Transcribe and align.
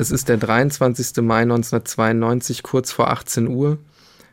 Es 0.00 0.12
ist 0.12 0.28
der 0.28 0.36
23. 0.36 1.24
Mai 1.24 1.42
1992, 1.42 2.62
kurz 2.62 2.92
vor 2.92 3.10
18 3.10 3.48
Uhr, 3.48 3.78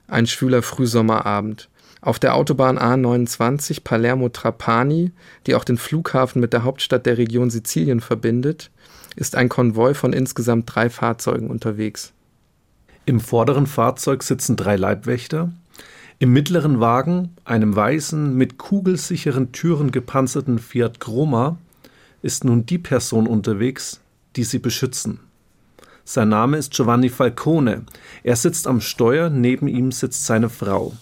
ein 0.07 0.27
schwüler 0.27 0.61
Frühsommerabend. 0.61 1.69
Auf 2.01 2.19
der 2.19 2.35
Autobahn 2.35 2.77
A29 2.77 3.81
Palermo-Trapani, 3.83 5.12
die 5.47 5.55
auch 5.55 5.63
den 5.63 5.79
Flughafen 5.79 6.39
mit 6.39 6.54
der 6.54 6.63
Hauptstadt 6.63 7.07
der 7.07 7.17
Region 7.17 7.49
Sizilien 7.49 7.99
verbindet, 7.99 8.70
ist 9.15 9.36
ein 9.36 9.49
Konvoi 9.49 9.96
von 9.96 10.13
insgesamt 10.13 10.65
drei 10.67 10.91
Fahrzeugen 10.91 11.49
unterwegs. 11.49 12.13
Im 13.08 13.20
vorderen 13.20 13.66
Fahrzeug 13.66 14.22
sitzen 14.22 14.58
drei 14.58 14.76
Leibwächter. 14.76 15.52
Im 16.20 16.32
mittleren 16.32 16.80
Wagen, 16.80 17.36
einem 17.44 17.76
weißen, 17.76 18.36
mit 18.36 18.59
kugelsicheren 18.59 19.52
Türen 19.52 19.90
gepanzerten 19.90 20.59
Fiat 20.59 21.00
Groma, 21.00 21.58
ist 22.22 22.44
nun 22.44 22.68
die 22.68 22.77
Person 22.77 23.26
unterwegs, 23.26 24.00
die 24.36 24.44
sie 24.44 24.59
beschützen. 24.59 25.22
Sein 26.08 26.30
Name 26.30 26.58
ist 26.58 26.72
Giovanni 26.72 27.09
Falcone. 27.09 27.82
Er 28.22 28.36
sitzt 28.36 28.68
am 28.68 28.80
Steuer, 28.80 29.32
neben 29.32 29.68
ihm 29.68 29.91
sitzt 29.91 30.28
seine 30.28 30.50
Frau. 30.50 30.94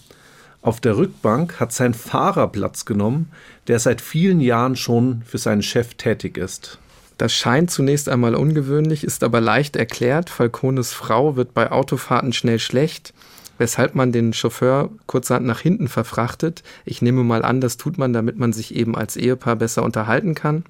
Auf 0.62 0.80
der 0.80 0.96
Rückbank 0.96 1.60
hat 1.60 1.74
sein 1.74 1.92
Fahrer 1.92 2.48
Platz 2.48 2.86
genommen, 2.86 3.30
der 3.68 3.78
seit 3.78 4.00
vielen 4.00 4.40
Jahren 4.40 4.76
schon 4.76 5.20
für 5.26 5.36
seinen 5.36 5.62
Chef 5.62 5.92
tätig 5.92 6.38
ist. 6.38 6.78
Das 7.18 7.34
scheint 7.34 7.70
zunächst 7.70 8.08
einmal 8.08 8.34
ungewöhnlich, 8.34 9.04
ist 9.04 9.22
aber 9.24 9.42
leicht 9.42 9.76
erklärt. 9.76 10.30
Falcones 10.30 10.94
Frau 10.94 11.36
wird 11.36 11.52
bei 11.52 11.70
Autofahrten 11.70 12.32
schnell 12.32 12.58
schlecht, 12.58 13.12
weshalb 13.58 13.94
man 13.94 14.10
den 14.10 14.32
Chauffeur 14.32 14.88
kurzerhand 15.06 15.44
nach 15.44 15.60
hinten 15.60 15.88
verfrachtet. 15.88 16.62
Ich 16.86 17.02
nehme 17.02 17.24
mal 17.24 17.44
an, 17.44 17.60
das 17.60 17.76
tut 17.76 17.98
man, 17.98 18.14
damit 18.14 18.38
man 18.38 18.54
sich 18.54 18.74
eben 18.74 18.96
als 18.96 19.16
Ehepaar 19.18 19.56
besser 19.56 19.82
unterhalten 19.82 20.34
kann. 20.34 20.64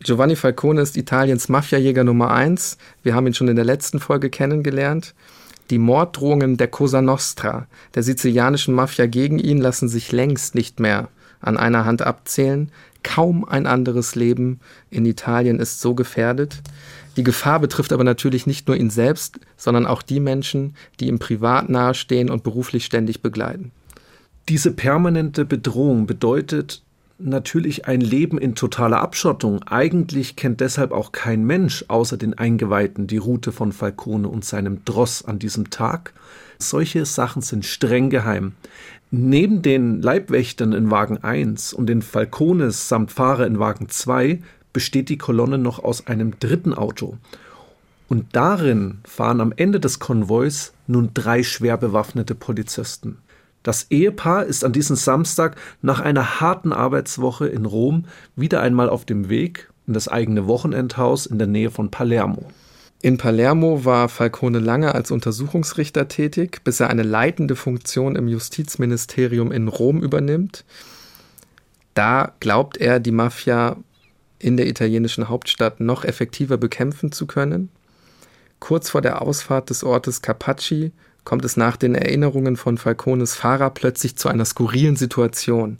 Giovanni 0.00 0.36
Falcone 0.36 0.80
ist 0.82 0.96
Italiens 0.96 1.48
Mafiajäger 1.48 2.04
Nummer 2.04 2.30
eins. 2.30 2.76
Wir 3.02 3.14
haben 3.14 3.26
ihn 3.26 3.34
schon 3.34 3.48
in 3.48 3.56
der 3.56 3.64
letzten 3.64 3.98
Folge 3.98 4.30
kennengelernt. 4.30 5.14
Die 5.70 5.78
Morddrohungen 5.78 6.56
der 6.56 6.68
Cosa 6.68 7.02
Nostra, 7.02 7.66
der 7.94 8.02
sizilianischen 8.02 8.74
Mafia 8.74 9.06
gegen 9.06 9.38
ihn, 9.38 9.58
lassen 9.58 9.88
sich 9.88 10.12
längst 10.12 10.54
nicht 10.54 10.78
mehr 10.78 11.08
an 11.40 11.56
einer 11.56 11.84
Hand 11.84 12.02
abzählen. 12.02 12.70
Kaum 13.02 13.44
ein 13.44 13.66
anderes 13.66 14.14
Leben 14.14 14.60
in 14.90 15.06
Italien 15.06 15.58
ist 15.58 15.80
so 15.80 15.94
gefährdet. 15.94 16.62
Die 17.16 17.24
Gefahr 17.24 17.58
betrifft 17.58 17.92
aber 17.92 18.04
natürlich 18.04 18.46
nicht 18.46 18.68
nur 18.68 18.76
ihn 18.76 18.90
selbst, 18.90 19.40
sondern 19.56 19.86
auch 19.86 20.02
die 20.02 20.20
Menschen, 20.20 20.76
die 21.00 21.08
ihm 21.08 21.18
privat 21.18 21.68
nahestehen 21.68 22.30
und 22.30 22.42
beruflich 22.42 22.84
ständig 22.84 23.22
begleiten. 23.22 23.72
Diese 24.48 24.70
permanente 24.70 25.44
Bedrohung 25.44 26.06
bedeutet, 26.06 26.82
natürlich 27.18 27.86
ein 27.86 28.00
Leben 28.00 28.38
in 28.38 28.54
totaler 28.54 29.00
Abschottung. 29.00 29.62
Eigentlich 29.64 30.36
kennt 30.36 30.60
deshalb 30.60 30.92
auch 30.92 31.12
kein 31.12 31.44
Mensch 31.44 31.84
außer 31.88 32.16
den 32.16 32.34
Eingeweihten 32.34 33.06
die 33.06 33.16
Route 33.16 33.52
von 33.52 33.72
Falcone 33.72 34.28
und 34.28 34.44
seinem 34.44 34.84
Dross 34.84 35.24
an 35.24 35.38
diesem 35.38 35.70
Tag. 35.70 36.12
Solche 36.58 37.04
Sachen 37.06 37.42
sind 37.42 37.64
streng 37.64 38.10
geheim. 38.10 38.52
Neben 39.10 39.62
den 39.62 40.02
Leibwächtern 40.02 40.72
in 40.72 40.90
Wagen 40.90 41.22
1 41.22 41.72
und 41.72 41.86
den 41.86 42.02
Falcones 42.02 42.88
samt 42.88 43.12
Fahrer 43.12 43.46
in 43.46 43.58
Wagen 43.58 43.88
2 43.88 44.42
besteht 44.72 45.08
die 45.08 45.18
Kolonne 45.18 45.58
noch 45.58 45.82
aus 45.82 46.06
einem 46.06 46.38
dritten 46.38 46.74
Auto. 46.74 47.16
Und 48.08 48.36
darin 48.36 48.98
fahren 49.04 49.40
am 49.40 49.52
Ende 49.56 49.80
des 49.80 49.98
Konvois 49.98 50.72
nun 50.86 51.10
drei 51.14 51.42
schwer 51.42 51.76
bewaffnete 51.76 52.34
Polizisten. 52.34 53.18
Das 53.66 53.90
Ehepaar 53.90 54.44
ist 54.44 54.64
an 54.64 54.72
diesem 54.72 54.94
Samstag 54.94 55.56
nach 55.82 55.98
einer 55.98 56.38
harten 56.40 56.72
Arbeitswoche 56.72 57.48
in 57.48 57.66
Rom 57.66 58.04
wieder 58.36 58.60
einmal 58.60 58.88
auf 58.88 59.04
dem 59.04 59.28
Weg 59.28 59.72
in 59.88 59.92
das 59.92 60.06
eigene 60.06 60.46
Wochenendhaus 60.46 61.26
in 61.26 61.38
der 61.38 61.48
Nähe 61.48 61.72
von 61.72 61.90
Palermo. 61.90 62.46
In 63.02 63.18
Palermo 63.18 63.84
war 63.84 64.08
Falcone 64.08 64.60
lange 64.60 64.94
als 64.94 65.10
Untersuchungsrichter 65.10 66.06
tätig, 66.06 66.60
bis 66.62 66.78
er 66.78 66.90
eine 66.90 67.02
leitende 67.02 67.56
Funktion 67.56 68.14
im 68.14 68.28
Justizministerium 68.28 69.50
in 69.50 69.66
Rom 69.66 70.00
übernimmt. 70.00 70.64
Da 71.94 72.34
glaubt 72.38 72.76
er, 72.76 73.00
die 73.00 73.10
Mafia 73.10 73.78
in 74.38 74.56
der 74.56 74.68
italienischen 74.68 75.28
Hauptstadt 75.28 75.80
noch 75.80 76.04
effektiver 76.04 76.56
bekämpfen 76.56 77.10
zu 77.10 77.26
können. 77.26 77.70
Kurz 78.60 78.90
vor 78.90 79.02
der 79.02 79.22
Ausfahrt 79.22 79.70
des 79.70 79.82
Ortes 79.82 80.22
Capacci 80.22 80.92
kommt 81.26 81.44
es 81.44 81.56
nach 81.56 81.76
den 81.76 81.96
Erinnerungen 81.96 82.56
von 82.56 82.78
Falcones 82.78 83.34
Fahrer 83.34 83.70
plötzlich 83.70 84.16
zu 84.16 84.28
einer 84.28 84.44
skurrilen 84.44 84.94
Situation. 84.94 85.78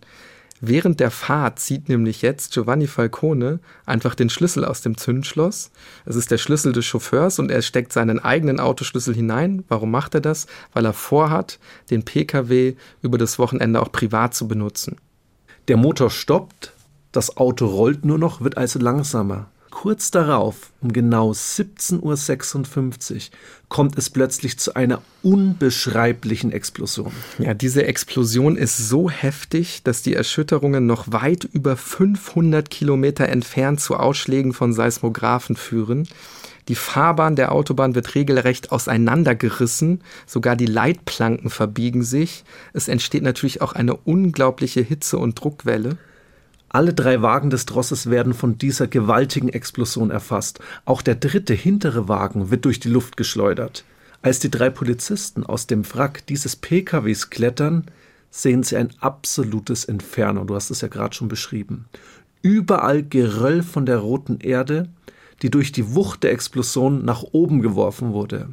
Während 0.61 0.99
der 0.99 1.12
Fahrt 1.12 1.61
zieht 1.61 1.89
nämlich 1.89 2.21
jetzt 2.21 2.53
Giovanni 2.53 2.89
Falcone 2.89 3.61
einfach 3.85 4.17
den 4.17 4.29
Schlüssel 4.29 4.65
aus 4.65 4.81
dem 4.81 4.97
Zündschloss. 4.97 5.71
Es 6.05 6.17
ist 6.17 6.33
der 6.33 6.39
Schlüssel 6.39 6.73
des 6.73 6.85
Chauffeurs 6.85 7.39
und 7.39 7.53
er 7.53 7.62
steckt 7.62 7.93
seinen 7.93 8.19
eigenen 8.19 8.59
Autoschlüssel 8.59 9.15
hinein. 9.15 9.62
Warum 9.69 9.93
macht 9.93 10.15
er 10.15 10.21
das? 10.21 10.49
Weil 10.73 10.85
er 10.85 10.93
vorhat, 10.93 11.61
den 11.91 12.05
Pkw 12.05 12.75
über 13.01 13.17
das 13.17 13.39
Wochenende 13.39 13.81
auch 13.81 13.93
privat 13.93 14.35
zu 14.35 14.49
benutzen. 14.49 14.97
Der 15.69 15.77
Motor 15.77 16.11
stoppt, 16.11 16.73
das 17.12 17.37
Auto 17.37 17.67
rollt 17.67 18.05
nur 18.05 18.19
noch, 18.19 18.41
wird 18.41 18.56
also 18.56 18.81
langsamer. 18.81 19.47
Kurz 19.71 20.10
darauf, 20.10 20.72
um 20.81 20.93
genau 20.93 21.32
17.56 21.32 23.15
Uhr, 23.15 23.21
kommt 23.69 23.99
es 23.99 24.10
plötzlich 24.10 24.59
zu 24.59 24.75
einer 24.75 25.03
unbeschreiblichen 25.22 26.53
Explosion. 26.53 27.12
Ja, 27.38 27.53
diese 27.53 27.84
Explosion 27.84 28.56
ist 28.56 28.76
so 28.76 29.10
heftig, 29.10 29.82
dass 29.82 30.03
die 30.03 30.15
Erschütterungen 30.15 30.87
noch 30.87 31.12
weit 31.12 31.44
über 31.44 31.76
500 31.76 32.71
Kilometer 32.71 33.28
entfernt 33.28 33.81
zu 33.81 33.97
Ausschlägen 33.97 34.53
von 34.53 34.72
Seismographen 34.72 35.56
führen. 35.56 36.09
Die 36.69 36.75
Fahrbahn 36.75 37.37
der 37.37 37.53
Autobahn 37.53 37.94
wird 37.94 38.15
regelrecht 38.15 38.72
auseinandergerissen, 38.72 40.03
sogar 40.26 40.56
die 40.56 40.66
Leitplanken 40.66 41.49
verbiegen 41.49 42.03
sich. 42.03 42.44
Es 42.72 42.88
entsteht 42.88 43.22
natürlich 43.22 43.62
auch 43.62 43.72
eine 43.72 43.94
unglaubliche 43.97 44.81
Hitze- 44.81 45.19
und 45.19 45.41
Druckwelle. 45.41 45.97
Alle 46.76 46.92
drei 46.92 47.22
Wagen 47.22 47.48
des 47.48 47.64
Drosses 47.64 48.10
werden 48.10 48.34
von 48.34 48.59
dieser 48.59 48.87
gewaltigen 48.87 49.48
Explosion 49.48 50.10
erfasst. 50.10 50.60
Auch 50.84 51.00
der 51.00 51.14
dritte 51.14 51.54
hintere 51.54 52.06
Wagen 52.06 52.50
wird 52.50 52.66
durch 52.66 52.81
die 52.81 52.91
Luft 52.91 53.16
geschleudert. 53.16 53.87
Als 54.20 54.41
die 54.41 54.50
drei 54.50 54.69
Polizisten 54.69 55.42
aus 55.47 55.66
dem 55.66 55.91
Wrack 55.91 56.26
dieses 56.26 56.54
PKWs 56.54 57.31
klettern, 57.31 57.87
sehen 58.28 58.62
sie 58.62 58.76
ein 58.76 58.91
absolutes 59.00 59.84
Inferno. 59.84 60.44
Du 60.44 60.54
hast 60.54 60.69
es 60.69 60.82
ja 60.82 60.88
gerade 60.88 61.16
schon 61.16 61.28
beschrieben. 61.28 61.87
Überall 62.42 63.03
Geröll 63.03 63.62
von 63.62 63.87
der 63.87 63.97
roten 63.97 64.41
Erde, 64.41 64.91
die 65.41 65.50
durch 65.50 65.72
die 65.72 65.94
Wucht 65.94 66.25
der 66.25 66.32
Explosion 66.32 67.06
nach 67.06 67.22
oben 67.22 67.62
geworfen 67.62 68.12
wurde. 68.12 68.50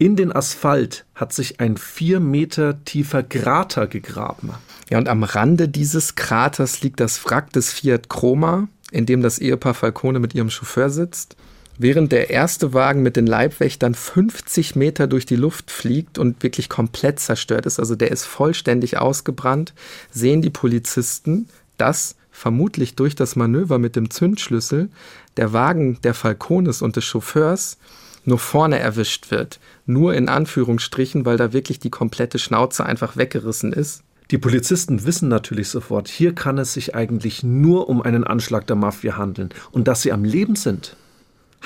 In 0.00 0.16
den 0.16 0.32
Asphalt 0.32 1.04
hat 1.14 1.34
sich 1.34 1.60
ein 1.60 1.76
vier 1.76 2.20
Meter 2.20 2.82
tiefer 2.86 3.22
Krater 3.22 3.86
gegraben. 3.86 4.54
Ja, 4.88 4.96
und 4.96 5.10
am 5.10 5.24
Rande 5.24 5.68
dieses 5.68 6.14
Kraters 6.14 6.80
liegt 6.80 7.00
das 7.00 7.22
Wrack 7.26 7.52
des 7.52 7.70
Fiat 7.70 8.08
Chroma, 8.08 8.68
in 8.92 9.04
dem 9.04 9.20
das 9.20 9.38
Ehepaar 9.38 9.74
Falcone 9.74 10.18
mit 10.18 10.34
ihrem 10.34 10.48
Chauffeur 10.48 10.88
sitzt. 10.88 11.36
Während 11.76 12.12
der 12.12 12.30
erste 12.30 12.72
Wagen 12.72 13.02
mit 13.02 13.14
den 13.14 13.26
Leibwächtern 13.26 13.94
50 13.94 14.74
Meter 14.74 15.06
durch 15.06 15.26
die 15.26 15.36
Luft 15.36 15.70
fliegt 15.70 16.18
und 16.18 16.42
wirklich 16.42 16.70
komplett 16.70 17.20
zerstört 17.20 17.66
ist, 17.66 17.78
also 17.78 17.94
der 17.94 18.10
ist 18.10 18.24
vollständig 18.24 18.96
ausgebrannt, 18.96 19.74
sehen 20.10 20.40
die 20.40 20.48
Polizisten, 20.48 21.50
dass 21.76 22.14
vermutlich 22.30 22.94
durch 22.94 23.16
das 23.16 23.36
Manöver 23.36 23.78
mit 23.78 23.96
dem 23.96 24.08
Zündschlüssel 24.08 24.88
der 25.36 25.52
Wagen 25.52 25.98
der 26.04 26.14
Falcones 26.14 26.80
und 26.80 26.96
des 26.96 27.04
Chauffeurs 27.04 27.76
nur 28.24 28.38
vorne 28.38 28.78
erwischt 28.78 29.30
wird. 29.30 29.60
Nur 29.90 30.14
in 30.14 30.28
Anführungsstrichen, 30.28 31.24
weil 31.24 31.36
da 31.36 31.52
wirklich 31.52 31.80
die 31.80 31.90
komplette 31.90 32.38
Schnauze 32.38 32.86
einfach 32.86 33.16
weggerissen 33.16 33.72
ist. 33.72 34.04
Die 34.30 34.38
Polizisten 34.38 35.04
wissen 35.04 35.28
natürlich 35.28 35.68
sofort, 35.68 36.06
hier 36.06 36.32
kann 36.32 36.58
es 36.58 36.72
sich 36.72 36.94
eigentlich 36.94 37.42
nur 37.42 37.88
um 37.88 38.00
einen 38.00 38.22
Anschlag 38.22 38.68
der 38.68 38.76
Mafia 38.76 39.16
handeln. 39.16 39.48
Und 39.72 39.88
dass 39.88 40.02
sie 40.02 40.12
am 40.12 40.22
Leben 40.22 40.54
sind, 40.54 40.96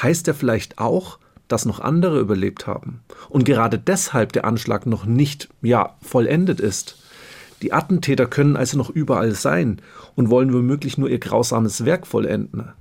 heißt 0.00 0.26
ja 0.26 0.32
vielleicht 0.32 0.78
auch, 0.78 1.18
dass 1.48 1.66
noch 1.66 1.80
andere 1.80 2.18
überlebt 2.18 2.66
haben. 2.66 3.02
Und 3.28 3.44
gerade 3.44 3.78
deshalb 3.78 4.32
der 4.32 4.46
Anschlag 4.46 4.86
noch 4.86 5.04
nicht, 5.04 5.50
ja, 5.60 5.94
vollendet 6.00 6.60
ist. 6.60 6.96
Die 7.60 7.74
Attentäter 7.74 8.26
können 8.26 8.56
also 8.56 8.78
noch 8.78 8.88
überall 8.88 9.34
sein 9.34 9.82
und 10.14 10.30
wollen 10.30 10.54
womöglich 10.54 10.96
nur 10.96 11.10
ihr 11.10 11.18
grausames 11.18 11.84
Werk 11.84 12.06
vollenden 12.06 12.72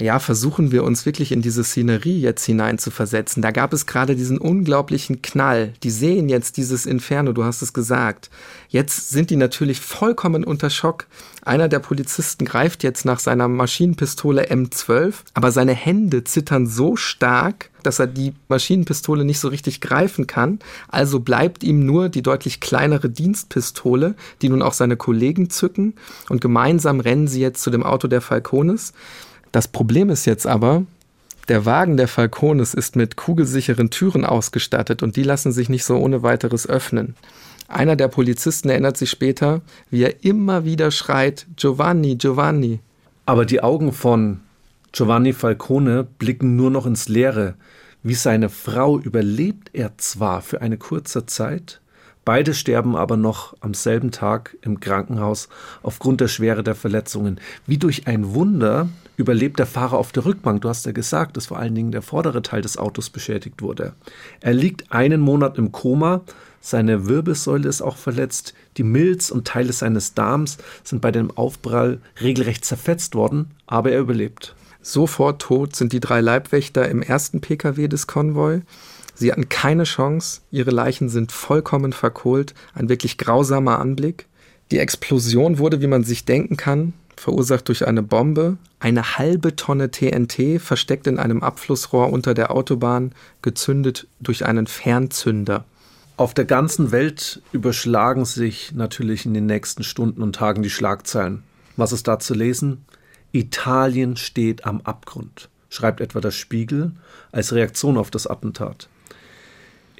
ja, 0.00 0.18
versuchen 0.18 0.72
wir 0.72 0.84
uns 0.84 1.04
wirklich 1.04 1.30
in 1.32 1.42
diese 1.42 1.62
Szenerie 1.62 2.20
jetzt 2.20 2.44
hineinzuversetzen. 2.44 3.42
Da 3.42 3.50
gab 3.50 3.72
es 3.72 3.86
gerade 3.86 4.16
diesen 4.16 4.38
unglaublichen 4.38 5.22
Knall. 5.22 5.74
Die 5.82 5.90
sehen 5.90 6.28
jetzt 6.28 6.56
dieses 6.56 6.86
Inferno, 6.86 7.32
du 7.32 7.44
hast 7.44 7.62
es 7.62 7.72
gesagt. 7.72 8.30
Jetzt 8.68 9.10
sind 9.10 9.30
die 9.30 9.36
natürlich 9.36 9.80
vollkommen 9.80 10.44
unter 10.44 10.70
Schock. 10.70 11.06
Einer 11.42 11.68
der 11.68 11.80
Polizisten 11.80 12.44
greift 12.44 12.82
jetzt 12.82 13.04
nach 13.04 13.18
seiner 13.18 13.48
Maschinenpistole 13.48 14.50
M12, 14.50 15.14
aber 15.34 15.52
seine 15.52 15.72
Hände 15.72 16.24
zittern 16.24 16.66
so 16.66 16.96
stark, 16.96 17.70
dass 17.82 17.98
er 17.98 18.06
die 18.06 18.34
Maschinenpistole 18.48 19.24
nicht 19.24 19.40
so 19.40 19.48
richtig 19.48 19.80
greifen 19.80 20.26
kann. 20.26 20.60
Also 20.88 21.20
bleibt 21.20 21.64
ihm 21.64 21.84
nur 21.84 22.08
die 22.08 22.22
deutlich 22.22 22.60
kleinere 22.60 23.08
Dienstpistole, 23.08 24.14
die 24.42 24.48
nun 24.48 24.62
auch 24.62 24.74
seine 24.74 24.96
Kollegen 24.96 25.50
zücken. 25.50 25.94
Und 26.28 26.40
gemeinsam 26.40 27.00
rennen 27.00 27.26
sie 27.26 27.40
jetzt 27.40 27.62
zu 27.62 27.70
dem 27.70 27.82
Auto 27.82 28.06
der 28.06 28.20
Falcones. 28.20 28.92
Das 29.52 29.68
Problem 29.68 30.10
ist 30.10 30.26
jetzt 30.26 30.46
aber, 30.46 30.84
Der 31.48 31.66
Wagen 31.66 31.96
der 31.96 32.06
Falcones 32.06 32.74
ist 32.74 32.94
mit 32.94 33.16
kugelsicheren 33.16 33.90
Türen 33.90 34.24
ausgestattet 34.24 35.02
und 35.02 35.16
die 35.16 35.24
lassen 35.24 35.50
sich 35.50 35.68
nicht 35.68 35.84
so 35.84 35.96
ohne 35.96 36.22
weiteres 36.22 36.68
öffnen. 36.68 37.16
Einer 37.66 37.96
der 37.96 38.06
Polizisten 38.06 38.68
erinnert 38.68 38.96
sich 38.96 39.10
später, 39.10 39.60
wie 39.90 40.02
er 40.04 40.24
immer 40.24 40.64
wieder 40.64 40.92
schreit, 40.92 41.46
Giovanni, 41.56 42.16
Giovanni. 42.16 42.78
Aber 43.26 43.46
die 43.46 43.62
Augen 43.64 43.92
von 43.92 44.40
Giovanni 44.92 45.32
Falcone 45.32 46.04
blicken 46.18 46.54
nur 46.54 46.70
noch 46.70 46.86
ins 46.86 47.08
Leere. 47.08 47.54
Wie 48.02 48.14
seine 48.14 48.48
Frau 48.48 48.98
überlebt 48.98 49.70
er 49.72 49.98
zwar 49.98 50.42
für 50.42 50.60
eine 50.60 50.78
kurze 50.78 51.26
Zeit, 51.26 51.79
beide 52.30 52.54
sterben 52.54 52.94
aber 52.94 53.16
noch 53.16 53.56
am 53.58 53.74
selben 53.74 54.12
Tag 54.12 54.56
im 54.62 54.78
Krankenhaus 54.78 55.48
aufgrund 55.82 56.20
der 56.20 56.28
Schwere 56.28 56.62
der 56.62 56.76
Verletzungen. 56.76 57.40
Wie 57.66 57.76
durch 57.76 58.06
ein 58.06 58.34
Wunder 58.34 58.88
überlebt 59.16 59.58
der 59.58 59.66
Fahrer 59.66 59.98
auf 59.98 60.12
der 60.12 60.24
Rückbank. 60.24 60.62
Du 60.62 60.68
hast 60.68 60.86
ja 60.86 60.92
gesagt, 60.92 61.36
dass 61.36 61.46
vor 61.46 61.58
allen 61.58 61.74
Dingen 61.74 61.90
der 61.90 62.02
vordere 62.02 62.40
Teil 62.40 62.62
des 62.62 62.78
Autos 62.78 63.10
beschädigt 63.10 63.62
wurde. 63.62 63.94
Er 64.40 64.54
liegt 64.54 64.92
einen 64.92 65.20
Monat 65.20 65.58
im 65.58 65.72
Koma, 65.72 66.20
seine 66.60 67.08
Wirbelsäule 67.08 67.68
ist 67.68 67.82
auch 67.82 67.96
verletzt. 67.96 68.54
Die 68.76 68.84
Milz 68.84 69.32
und 69.32 69.48
Teile 69.48 69.72
seines 69.72 70.14
Darms 70.14 70.58
sind 70.84 71.02
bei 71.02 71.10
dem 71.10 71.36
Aufprall 71.36 71.98
regelrecht 72.20 72.64
zerfetzt 72.64 73.16
worden, 73.16 73.50
aber 73.66 73.90
er 73.90 73.98
überlebt. 73.98 74.54
Sofort 74.82 75.42
tot 75.42 75.74
sind 75.74 75.92
die 75.92 76.00
drei 76.00 76.20
Leibwächter 76.20 76.88
im 76.88 77.02
ersten 77.02 77.40
Pkw 77.40 77.88
des 77.88 78.06
Konvoi. 78.06 78.60
Sie 79.20 79.30
hatten 79.30 79.50
keine 79.50 79.84
Chance, 79.84 80.40
ihre 80.50 80.70
Leichen 80.70 81.10
sind 81.10 81.30
vollkommen 81.30 81.92
verkohlt, 81.92 82.54
ein 82.72 82.88
wirklich 82.88 83.18
grausamer 83.18 83.78
Anblick. 83.78 84.24
Die 84.70 84.78
Explosion 84.78 85.58
wurde, 85.58 85.82
wie 85.82 85.88
man 85.88 86.04
sich 86.04 86.24
denken 86.24 86.56
kann, 86.56 86.94
verursacht 87.18 87.68
durch 87.68 87.86
eine 87.86 88.02
Bombe, 88.02 88.56
eine 88.78 89.18
halbe 89.18 89.56
Tonne 89.56 89.90
TNT 89.90 90.58
versteckt 90.58 91.06
in 91.06 91.18
einem 91.18 91.42
Abflussrohr 91.42 92.10
unter 92.10 92.32
der 92.32 92.50
Autobahn, 92.50 93.12
gezündet 93.42 94.06
durch 94.20 94.46
einen 94.46 94.66
Fernzünder. 94.66 95.66
Auf 96.16 96.32
der 96.32 96.46
ganzen 96.46 96.90
Welt 96.90 97.42
überschlagen 97.52 98.24
sich 98.24 98.72
natürlich 98.72 99.26
in 99.26 99.34
den 99.34 99.44
nächsten 99.44 99.82
Stunden 99.82 100.22
und 100.22 100.34
Tagen 100.34 100.62
die 100.62 100.70
Schlagzeilen. 100.70 101.42
Was 101.76 101.92
ist 101.92 102.08
da 102.08 102.18
zu 102.20 102.32
lesen? 102.32 102.86
Italien 103.32 104.16
steht 104.16 104.64
am 104.64 104.80
Abgrund, 104.80 105.50
schreibt 105.68 106.00
etwa 106.00 106.22
der 106.22 106.30
Spiegel 106.30 106.92
als 107.32 107.52
Reaktion 107.52 107.98
auf 107.98 108.10
das 108.10 108.26
Attentat. 108.26 108.88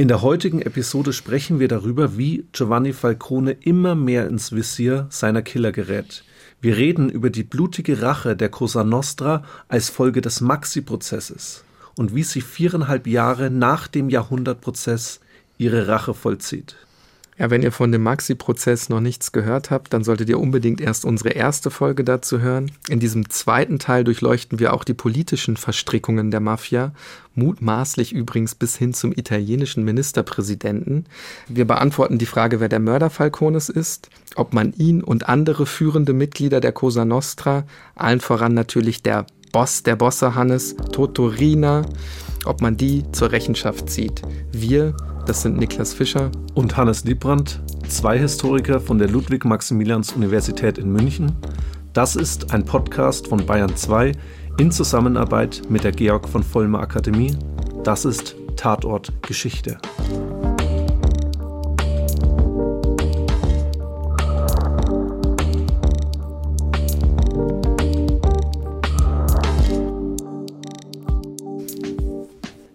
In 0.01 0.09
der 0.09 0.23
heutigen 0.23 0.63
Episode 0.63 1.13
sprechen 1.13 1.61
wir 1.61 1.69
darüber, 1.69 2.17
wie 2.17 2.47
Giovanni 2.53 2.95
Falcone 2.95 3.53
immer 3.61 3.95
mehr 3.95 4.29
ins 4.29 4.51
Visier 4.51 5.07
seiner 5.11 5.43
Killer 5.43 5.73
gerät. 5.73 6.25
Wir 6.63 6.79
reden 6.79 7.11
über 7.11 7.29
die 7.29 7.43
blutige 7.43 8.01
Rache 8.01 8.35
der 8.35 8.49
Cosa 8.49 8.83
Nostra 8.83 9.45
als 9.69 9.91
Folge 9.91 10.23
des 10.23 10.41
Maxi-Prozesses 10.41 11.65
und 11.99 12.15
wie 12.15 12.23
sie 12.23 12.41
viereinhalb 12.41 13.07
Jahre 13.07 13.51
nach 13.51 13.89
dem 13.89 14.09
Jahrhundertprozess 14.09 15.21
ihre 15.59 15.87
Rache 15.87 16.15
vollzieht. 16.15 16.77
Ja, 17.41 17.49
wenn 17.49 17.63
ihr 17.63 17.73
von 17.73 17.91
dem 17.91 18.03
Maxi-Prozess 18.03 18.91
noch 18.91 19.01
nichts 19.01 19.33
gehört 19.33 19.71
habt, 19.71 19.95
dann 19.95 20.05
solltet 20.05 20.29
ihr 20.29 20.39
unbedingt 20.39 20.79
erst 20.79 21.07
unsere 21.07 21.31
erste 21.31 21.71
Folge 21.71 22.05
dazu 22.05 22.41
hören. 22.41 22.71
In 22.91 23.01
diesem 23.01 23.31
zweiten 23.31 23.79
Teil 23.79 24.05
durchleuchten 24.05 24.59
wir 24.59 24.75
auch 24.75 24.85
die 24.85 24.93
politischen 24.93 25.57
Verstrickungen 25.57 26.31
der 26.31 26.41
Mafia, 26.41 26.93
mutmaßlich 27.35 28.13
übrigens 28.13 28.55
bis 28.55 28.77
hin 28.77 28.93
zum 28.93 29.13
italienischen 29.13 29.87
Ministerpräsidenten. 29.87 31.07
Wir 31.49 31.67
beantworten 31.67 32.19
die 32.19 32.27
Frage, 32.27 32.61
wer 32.61 32.69
der 32.69 32.79
Mörder 32.79 33.09
Falcones 33.09 33.71
ist, 33.71 34.11
ob 34.37 34.53
man 34.53 34.75
ihn 34.75 35.03
und 35.03 35.31
andere 35.31 35.65
führende 35.65 36.13
Mitglieder 36.13 36.61
der 36.61 36.73
Cosa 36.73 37.07
Nostra, 37.07 37.65
allen 37.95 38.21
voran 38.21 38.53
natürlich 38.53 39.03
der 39.03 39.25
Boss 39.51 39.83
der 39.83 39.97
Bosse 39.97 40.35
Hannes, 40.35 40.77
Totorina, 40.93 41.87
ob 42.47 42.61
man 42.61 42.77
die 42.77 43.05
zur 43.13 43.33
Rechenschaft 43.33 43.89
zieht. 43.89 44.23
Wir 44.53 44.95
das 45.27 45.43
sind 45.43 45.59
Niklas 45.59 45.95
Fischer 45.95 46.31
und 46.55 46.77
Hannes 46.77 47.05
Liebrandt, 47.05 47.61
zwei 47.89 48.19
Historiker 48.19 48.81
von 48.81 48.99
der 48.99 49.09
Ludwig-Maximilians-Universität 49.09 50.79
in 50.79 50.93
München. 50.93 51.37
Das 51.93 52.17
ist 52.17 52.53
ein 52.53 52.65
Podcast 52.65 53.29
von 53.29 53.45
Bayern 53.45 53.77
2 53.77 54.13
in 54.59 54.73
Zusammenarbeit 54.73 55.63
mit 55.69 55.85
der 55.85 55.93
Georg 55.93 56.29
von 56.29 56.43
Vollmer 56.43 56.81
Akademie. 56.81 57.37
Das 57.85 58.05
ist 58.05 58.35
Tatort 58.57 59.13
Geschichte. 59.23 59.79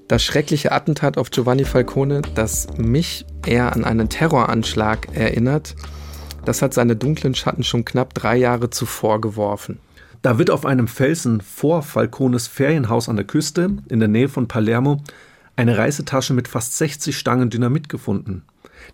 Das 0.08 0.24
schreckliche 0.24 0.72
Attentat 0.72 1.18
auf 1.18 1.32
Giovanni 1.32 1.66
Falcone, 1.66 2.22
das 2.36 2.68
mich 2.78 3.26
eher 3.44 3.74
an 3.74 3.84
einen 3.84 4.08
Terroranschlag 4.08 5.08
erinnert, 5.16 5.76
das 6.46 6.62
hat 6.62 6.76
seine 6.76 6.96
dunklen 6.96 7.34
Schatten 7.34 7.64
schon 7.64 7.86
knapp 7.86 8.14
drei 8.14 8.38
Jahre 8.38 8.70
zuvor 8.70 9.20
geworfen. 9.20 9.80
Da 10.22 10.38
wird 10.38 10.52
auf 10.52 10.64
einem 10.64 10.88
Felsen 10.88 11.42
vor 11.42 11.82
Falcones 11.82 12.46
Ferienhaus 12.46 13.10
an 13.10 13.16
der 13.16 13.26
Küste 13.26 13.78
in 13.90 14.00
der 14.00 14.08
Nähe 14.08 14.30
von 14.30 14.48
Palermo 14.48 15.02
eine 15.56 15.76
Reisetasche 15.76 16.36
mit 16.36 16.48
fast 16.48 16.78
60 16.78 17.18
Stangen 17.18 17.50
Dynamit 17.50 17.90
gefunden. 17.90 18.44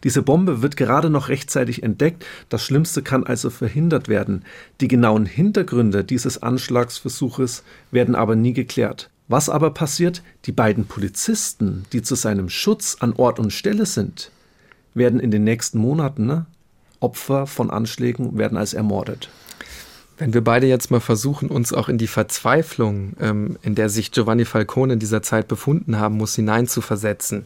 Diese 0.05 0.21
Bombe 0.21 0.61
wird 0.61 0.77
gerade 0.77 1.09
noch 1.09 1.27
rechtzeitig 1.27 1.83
entdeckt, 1.83 2.25
das 2.47 2.63
Schlimmste 2.63 3.01
kann 3.01 3.25
also 3.25 3.49
verhindert 3.49 4.07
werden. 4.07 4.45
Die 4.79 4.87
genauen 4.87 5.25
Hintergründe 5.25 6.05
dieses 6.05 6.41
Anschlagsversuches 6.41 7.63
werden 7.91 8.15
aber 8.15 8.37
nie 8.37 8.53
geklärt. 8.53 9.10
Was 9.31 9.47
aber 9.47 9.71
passiert? 9.71 10.23
Die 10.43 10.51
beiden 10.51 10.87
Polizisten, 10.87 11.85
die 11.93 12.01
zu 12.01 12.15
seinem 12.15 12.49
Schutz 12.49 12.97
an 12.99 13.13
Ort 13.13 13.39
und 13.39 13.53
Stelle 13.53 13.85
sind, 13.85 14.29
werden 14.93 15.21
in 15.21 15.31
den 15.31 15.45
nächsten 15.45 15.77
Monaten 15.77 16.25
ne, 16.25 16.47
Opfer 16.99 17.47
von 17.47 17.69
Anschlägen, 17.69 18.37
werden 18.37 18.57
als 18.57 18.73
ermordet. 18.73 19.29
Wenn 20.17 20.33
wir 20.33 20.43
beide 20.43 20.67
jetzt 20.67 20.91
mal 20.91 20.99
versuchen, 20.99 21.47
uns 21.47 21.71
auch 21.71 21.87
in 21.87 21.97
die 21.97 22.07
Verzweiflung, 22.07 23.13
ähm, 23.21 23.57
in 23.61 23.73
der 23.73 23.87
sich 23.87 24.11
Giovanni 24.11 24.43
Falcone 24.43 24.93
in 24.93 24.99
dieser 24.99 25.21
Zeit 25.21 25.47
befunden 25.47 25.97
haben 25.97 26.17
muss, 26.17 26.35
hineinzuversetzen. 26.35 27.45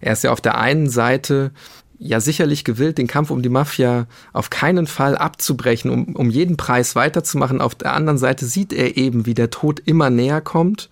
Er 0.00 0.14
ist 0.14 0.24
ja 0.24 0.32
auf 0.32 0.40
der 0.40 0.58
einen 0.58 0.90
Seite 0.90 1.52
ja 2.00 2.18
sicherlich 2.18 2.64
gewillt, 2.64 2.98
den 2.98 3.06
Kampf 3.06 3.30
um 3.30 3.42
die 3.42 3.48
Mafia 3.50 4.06
auf 4.32 4.50
keinen 4.50 4.88
Fall 4.88 5.16
abzubrechen, 5.16 5.92
um, 5.92 6.16
um 6.16 6.30
jeden 6.30 6.56
Preis 6.56 6.96
weiterzumachen. 6.96 7.60
Auf 7.60 7.76
der 7.76 7.92
anderen 7.92 8.18
Seite 8.18 8.46
sieht 8.46 8.72
er 8.72 8.96
eben, 8.96 9.26
wie 9.26 9.34
der 9.34 9.50
Tod 9.50 9.80
immer 9.84 10.10
näher 10.10 10.40
kommt. 10.40 10.88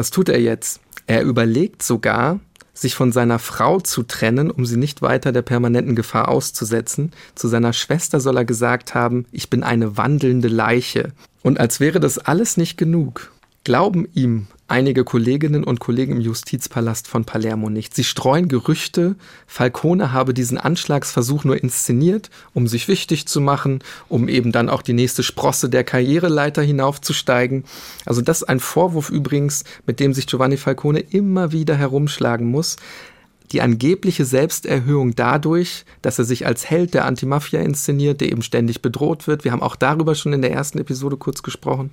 Was 0.00 0.10
tut 0.10 0.30
er 0.30 0.40
jetzt? 0.40 0.80
Er 1.06 1.20
überlegt 1.20 1.82
sogar, 1.82 2.40
sich 2.72 2.94
von 2.94 3.12
seiner 3.12 3.38
Frau 3.38 3.80
zu 3.80 4.02
trennen, 4.02 4.50
um 4.50 4.64
sie 4.64 4.78
nicht 4.78 5.02
weiter 5.02 5.30
der 5.30 5.42
permanenten 5.42 5.94
Gefahr 5.94 6.30
auszusetzen. 6.30 7.12
Zu 7.34 7.48
seiner 7.48 7.74
Schwester 7.74 8.18
soll 8.18 8.38
er 8.38 8.46
gesagt 8.46 8.94
haben, 8.94 9.26
ich 9.30 9.50
bin 9.50 9.62
eine 9.62 9.98
wandelnde 9.98 10.48
Leiche. 10.48 11.12
Und 11.42 11.60
als 11.60 11.80
wäre 11.80 12.00
das 12.00 12.16
alles 12.16 12.56
nicht 12.56 12.78
genug, 12.78 13.30
glauben 13.62 14.08
ihm 14.14 14.46
einige 14.70 15.04
Kolleginnen 15.04 15.64
und 15.64 15.80
Kollegen 15.80 16.12
im 16.12 16.20
Justizpalast 16.20 17.08
von 17.08 17.24
Palermo 17.24 17.68
nicht. 17.68 17.94
Sie 17.94 18.04
streuen 18.04 18.48
Gerüchte, 18.48 19.16
Falcone 19.46 20.12
habe 20.12 20.32
diesen 20.32 20.58
Anschlagsversuch 20.58 21.44
nur 21.44 21.62
inszeniert, 21.62 22.30
um 22.54 22.66
sich 22.66 22.88
wichtig 22.88 23.26
zu 23.26 23.40
machen, 23.40 23.80
um 24.08 24.28
eben 24.28 24.52
dann 24.52 24.68
auch 24.68 24.82
die 24.82 24.92
nächste 24.92 25.22
Sprosse 25.22 25.68
der 25.68 25.84
Karriereleiter 25.84 26.62
hinaufzusteigen. 26.62 27.64
Also 28.06 28.22
das 28.22 28.42
ist 28.42 28.48
ein 28.48 28.60
Vorwurf 28.60 29.10
übrigens, 29.10 29.64
mit 29.86 30.00
dem 30.00 30.14
sich 30.14 30.26
Giovanni 30.26 30.56
Falcone 30.56 31.00
immer 31.00 31.52
wieder 31.52 31.76
herumschlagen 31.76 32.50
muss 32.50 32.76
die 33.52 33.62
angebliche 33.62 34.24
Selbsterhöhung 34.24 35.16
dadurch, 35.16 35.84
dass 36.02 36.18
er 36.18 36.24
sich 36.24 36.46
als 36.46 36.70
Held 36.70 36.94
der 36.94 37.04
Antimafia 37.04 37.60
inszeniert, 37.60 38.20
der 38.20 38.30
eben 38.30 38.42
ständig 38.42 38.80
bedroht 38.80 39.26
wird. 39.26 39.42
Wir 39.42 39.50
haben 39.50 39.62
auch 39.62 39.74
darüber 39.74 40.14
schon 40.14 40.32
in 40.32 40.42
der 40.42 40.52
ersten 40.52 40.78
Episode 40.78 41.16
kurz 41.16 41.42
gesprochen. 41.42 41.90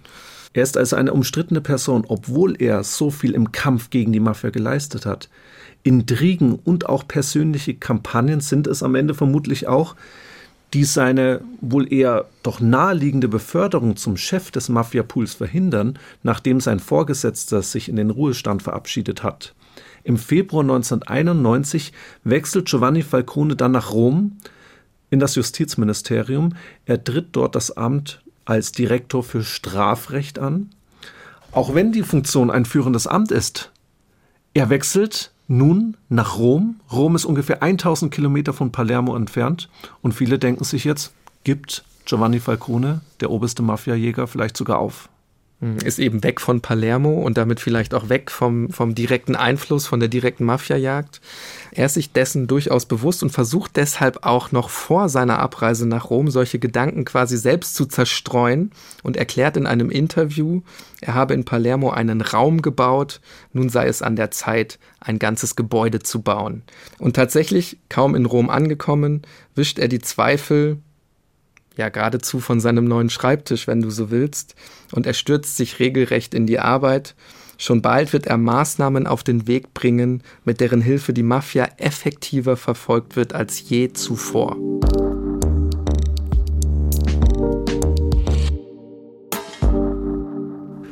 Er 0.57 0.63
ist 0.63 0.75
also 0.75 0.95
eine 0.95 1.13
umstrittene 1.13 1.61
Person, 1.61 2.03
obwohl 2.07 2.59
er 2.59 2.83
so 2.83 3.11
viel 3.11 3.35
im 3.35 3.51
Kampf 3.51 3.91
gegen 3.91 4.11
die 4.11 4.19
Mafia 4.19 4.49
geleistet 4.49 5.05
hat. 5.05 5.29
Intrigen 5.83 6.55
und 6.55 6.89
auch 6.89 7.07
persönliche 7.07 7.75
Kampagnen 7.75 8.41
sind 8.41 8.65
es 8.65 8.81
am 8.81 8.95
Ende 8.95 9.13
vermutlich 9.13 9.67
auch, 9.67 9.95
die 10.73 10.83
seine 10.83 11.41
wohl 11.61 11.93
eher 11.93 12.25
doch 12.41 12.59
naheliegende 12.59 13.27
Beförderung 13.27 13.97
zum 13.97 14.17
Chef 14.17 14.49
des 14.49 14.67
Mafia-Pools 14.67 15.35
verhindern, 15.35 15.99
nachdem 16.23 16.59
sein 16.59 16.79
Vorgesetzter 16.79 17.61
sich 17.61 17.87
in 17.87 17.95
den 17.95 18.09
Ruhestand 18.09 18.63
verabschiedet 18.63 19.21
hat. 19.21 19.53
Im 20.03 20.17
Februar 20.17 20.63
1991 20.63 21.93
wechselt 22.23 22.67
Giovanni 22.67 23.03
Falcone 23.03 23.55
dann 23.55 23.73
nach 23.73 23.91
Rom 23.91 24.37
in 25.11 25.19
das 25.19 25.35
Justizministerium. 25.35 26.55
Er 26.87 27.03
tritt 27.03 27.27
dort 27.33 27.53
das 27.53 27.77
Amt 27.77 28.23
als 28.47 28.71
Direktor 28.71 29.23
für 29.23 29.43
Strafrecht 29.43 30.39
an, 30.39 30.69
auch 31.51 31.75
wenn 31.75 31.91
die 31.91 32.03
Funktion 32.03 32.49
ein 32.49 32.65
führendes 32.65 33.05
Amt 33.05 33.31
ist. 33.31 33.71
Er 34.53 34.69
wechselt 34.69 35.31
nun 35.47 35.97
nach 36.09 36.37
Rom. 36.37 36.79
Rom 36.91 37.15
ist 37.15 37.25
ungefähr 37.25 37.61
1000 37.61 38.13
Kilometer 38.13 38.53
von 38.53 38.71
Palermo 38.71 39.15
entfernt 39.15 39.69
und 40.01 40.13
viele 40.13 40.39
denken 40.39 40.63
sich 40.63 40.85
jetzt, 40.85 41.13
gibt 41.43 41.83
Giovanni 42.05 42.39
Falcone, 42.39 43.01
der 43.19 43.31
oberste 43.31 43.63
Mafiajäger, 43.63 44.27
vielleicht 44.27 44.55
sogar 44.55 44.79
auf. 44.79 45.09
Hm, 45.59 45.77
ist 45.77 45.97
eben 45.97 46.21
weg 46.21 46.39
von 46.39 46.61
Palermo 46.61 47.13
und 47.13 47.35
damit 47.35 47.59
vielleicht 47.59 47.95
auch 47.95 48.09
weg 48.09 48.29
vom, 48.29 48.69
vom 48.69 48.93
direkten 48.93 49.35
Einfluss, 49.35 49.87
von 49.87 49.99
der 49.99 50.07
direkten 50.07 50.45
Mafiajagd. 50.45 51.19
Er 51.71 51.87
ist 51.87 51.95
sich 51.95 52.11
dessen 52.11 52.45
durchaus 52.45 52.85
bewusst 52.85 53.23
und 53.23 53.31
versucht 53.31 53.75
deshalb 53.75 54.23
auch 54.23 54.51
noch 54.51 54.69
vor 54.69 55.09
seiner 55.09 55.39
Abreise 55.39 55.87
nach 55.87 56.11
Rom 56.11 56.29
solche 56.29 56.59
Gedanken 56.59 57.05
quasi 57.05 57.37
selbst 57.37 57.73
zu 57.73 57.87
zerstreuen 57.87 58.71
und 59.01 59.17
erklärt 59.17 59.57
in 59.57 59.65
einem 59.65 59.89
Interview, 59.89 60.61
er 61.01 61.15
habe 61.15 61.33
in 61.33 61.43
Palermo 61.43 61.89
einen 61.89 62.21
Raum 62.21 62.61
gebaut, 62.61 63.19
nun 63.51 63.69
sei 63.69 63.87
es 63.87 64.03
an 64.03 64.15
der 64.15 64.29
Zeit, 64.29 64.77
ein 64.99 65.17
ganzes 65.17 65.55
Gebäude 65.55 65.99
zu 65.99 66.21
bauen. 66.21 66.61
Und 66.99 67.15
tatsächlich, 67.15 67.79
kaum 67.89 68.13
in 68.13 68.25
Rom 68.25 68.51
angekommen, 68.51 69.23
wischt 69.55 69.79
er 69.79 69.87
die 69.87 70.01
Zweifel 70.01 70.77
ja 71.77 71.89
geradezu 71.89 72.39
von 72.39 72.60
seinem 72.60 72.86
neuen 72.86 73.10
Schreibtisch, 73.10 73.67
wenn 73.67 73.81
du 73.81 73.89
so 73.89 74.12
willst, 74.12 74.55
und 74.91 75.05
er 75.05 75.13
stürzt 75.13 75.57
sich 75.57 75.79
regelrecht 75.79 76.34
in 76.34 76.48
die 76.48 76.60
Arbeit. 76.60 77.15
Schon 77.57 77.81
bald 77.81 78.13
wird 78.13 78.27
er 78.27 78.38
Maßnahmen 78.38 79.07
auf 79.07 79.24
den 79.24 79.48
Weg 79.48 79.74
bringen, 79.74 80.22
mit 80.46 80.60
deren 80.60 80.81
Hilfe 80.81 81.13
die 81.13 81.24
Mafia 81.24 81.67
effektiver 81.77 82.57
verfolgt 82.57 83.15
wird 83.15 83.34
als 83.34 83.69
je 83.69 83.93
zuvor. 83.93 84.57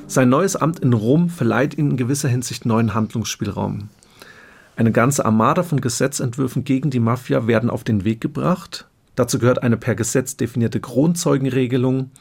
Sein 0.07 0.29
neues 0.29 0.55
Amt 0.55 0.79
in 0.79 0.93
Rom 0.93 1.29
verleiht 1.29 1.77
ihm 1.77 1.91
in 1.91 1.97
gewisser 1.97 2.29
Hinsicht 2.29 2.65
neuen 2.65 2.93
Handlungsspielraum. 2.93 3.89
Eine 4.77 4.91
ganze 4.91 5.25
Armada 5.25 5.63
von 5.63 5.81
Gesetzentwürfen 5.81 6.63
gegen 6.63 6.89
die 6.89 6.99
Mafia 6.99 7.47
werden 7.47 7.69
auf 7.69 7.83
den 7.83 8.05
Weg 8.05 8.21
gebracht, 8.21 8.87
Dazu 9.15 9.39
gehört 9.39 9.63
eine 9.63 9.77
per 9.77 9.95
Gesetz 9.95 10.35
definierte 10.37 10.79
Kronzeugenregelung, 10.79 12.11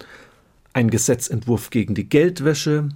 ein 0.72 0.90
Gesetzentwurf 0.90 1.70
gegen 1.70 1.94
die 1.94 2.08
Geldwäsche, 2.08 2.88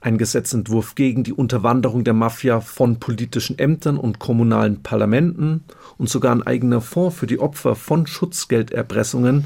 ein 0.00 0.18
Gesetzentwurf 0.18 0.94
gegen 0.94 1.22
die 1.22 1.32
Unterwanderung 1.32 2.04
der 2.04 2.14
Mafia 2.14 2.60
von 2.60 2.98
politischen 2.98 3.58
Ämtern 3.58 3.96
und 3.96 4.18
kommunalen 4.18 4.82
Parlamenten 4.82 5.62
und 5.96 6.08
sogar 6.08 6.34
ein 6.34 6.42
eigener 6.42 6.80
Fonds 6.80 7.16
für 7.16 7.26
die 7.26 7.38
Opfer 7.38 7.76
von 7.76 8.06
Schutzgelderpressungen 8.06 9.44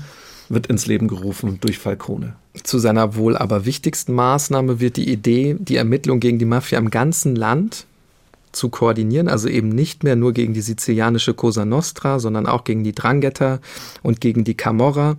wird 0.49 0.69
ins 0.69 0.87
Leben 0.87 1.09
gerufen 1.09 1.59
durch 1.61 1.79
Falcone. 1.79 2.35
Zu 2.63 2.79
seiner 2.79 3.17
wohl 3.17 3.37
aber 3.37 3.67
wichtigsten 3.67 4.15
Maßnahme 4.15 4.81
wird 4.81 4.97
die 4.97 5.11
Idee, 5.11 5.57
die 5.59 5.77
Ermittlung 5.77 6.21
gegen 6.21 6.39
die 6.39 6.45
Mafia 6.45 6.79
im 6.79 6.91
ganzen 6.91 7.37
Land 7.37 7.87
zu 8.57 8.71
koordinieren, 8.71 9.29
also 9.29 9.49
eben 9.49 9.69
nicht 9.69 10.03
mehr 10.03 10.17
nur 10.17 10.33
gegen 10.33 10.55
die 10.55 10.63
sizilianische 10.63 11.35
Cosa 11.35 11.65
Nostra, 11.65 12.19
sondern 12.19 12.47
auch 12.47 12.65
gegen 12.65 12.83
die 12.83 12.95
Drangheta 12.95 13.61
und 14.03 14.21
gegen 14.21 14.45
die 14.45 14.57
Camorra. 14.57 15.17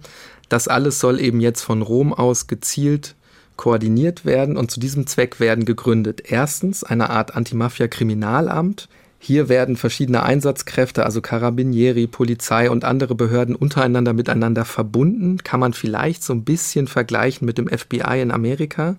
Das 0.50 0.68
alles 0.68 1.00
soll 1.00 1.20
eben 1.20 1.40
jetzt 1.40 1.62
von 1.62 1.82
Rom 1.82 2.14
aus 2.14 2.48
gezielt 2.48 3.16
koordiniert 3.56 4.26
werden 4.26 4.58
und 4.58 4.72
zu 4.72 4.80
diesem 4.80 5.08
Zweck 5.08 5.40
werden 5.40 5.66
gegründet. 5.66 6.22
Erstens 6.26 6.84
eine 6.84 7.10
Art 7.10 7.36
Antimafia-Kriminalamt. 7.36 8.88
Hier 9.20 9.50
werden 9.50 9.78
verschiedene 9.78 10.22
Einsatzkräfte, 10.22 11.04
also 11.04 11.22
Carabinieri, 11.22 12.06
Polizei 12.06 12.70
und 12.70 12.86
andere 12.86 13.16
Behörden 13.16 13.56
untereinander 13.56 14.14
miteinander 14.14 14.64
verbunden. 14.64 15.40
Kann 15.44 15.60
man 15.60 15.74
vielleicht 15.74 16.24
so 16.24 16.34
ein 16.34 16.44
bisschen 16.44 16.88
vergleichen 16.88 17.46
mit 17.46 17.58
dem 17.58 17.68
FBI 17.68 18.22
in 18.22 18.32
Amerika 18.32 18.96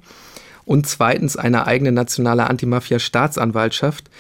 und 0.68 0.86
zweitens 0.86 1.38
eine 1.38 1.66
eigene 1.66 1.92
nationale 1.92 2.46
Antimafia-Staatsanwaltschaft 2.48 4.10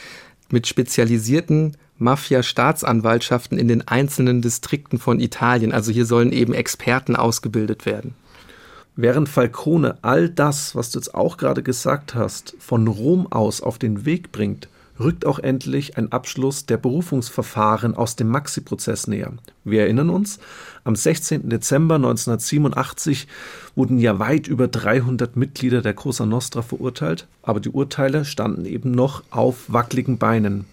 mit 0.48 0.66
spezialisierten 0.66 1.76
Mafia-Staatsanwaltschaften 1.98 3.58
in 3.58 3.68
den 3.68 3.86
einzelnen 3.86 4.40
Distrikten 4.40 4.98
von 4.98 5.20
Italien. 5.20 5.72
Also 5.72 5.92
hier 5.92 6.06
sollen 6.06 6.32
eben 6.32 6.54
Experten 6.54 7.16
ausgebildet 7.16 7.84
werden. 7.84 8.14
Während 8.96 9.28
Falcone 9.28 9.98
all 10.00 10.30
das, 10.30 10.74
was 10.74 10.90
du 10.90 10.98
jetzt 10.98 11.14
auch 11.14 11.36
gerade 11.36 11.62
gesagt 11.62 12.14
hast, 12.14 12.54
von 12.58 12.88
Rom 12.88 13.30
aus 13.30 13.60
auf 13.60 13.78
den 13.78 14.06
Weg 14.06 14.32
bringt, 14.32 14.70
rückt 15.00 15.26
auch 15.26 15.38
endlich 15.38 15.96
ein 15.96 16.12
Abschluss 16.12 16.66
der 16.66 16.76
Berufungsverfahren 16.76 17.94
aus 17.94 18.16
dem 18.16 18.28
Maxi-Prozess 18.28 19.06
näher. 19.06 19.32
Wir 19.64 19.82
erinnern 19.82 20.10
uns, 20.10 20.38
am 20.84 20.96
16. 20.96 21.48
Dezember 21.48 21.96
1987 21.96 23.28
wurden 23.74 23.98
ja 23.98 24.18
weit 24.18 24.48
über 24.48 24.68
300 24.68 25.36
Mitglieder 25.36 25.82
der 25.82 25.94
Cosa 25.94 26.26
Nostra 26.26 26.62
verurteilt, 26.62 27.26
aber 27.42 27.60
die 27.60 27.70
Urteile 27.70 28.24
standen 28.24 28.64
eben 28.64 28.90
noch 28.90 29.22
auf 29.30 29.64
wackeligen 29.68 30.18
Beinen. 30.18 30.64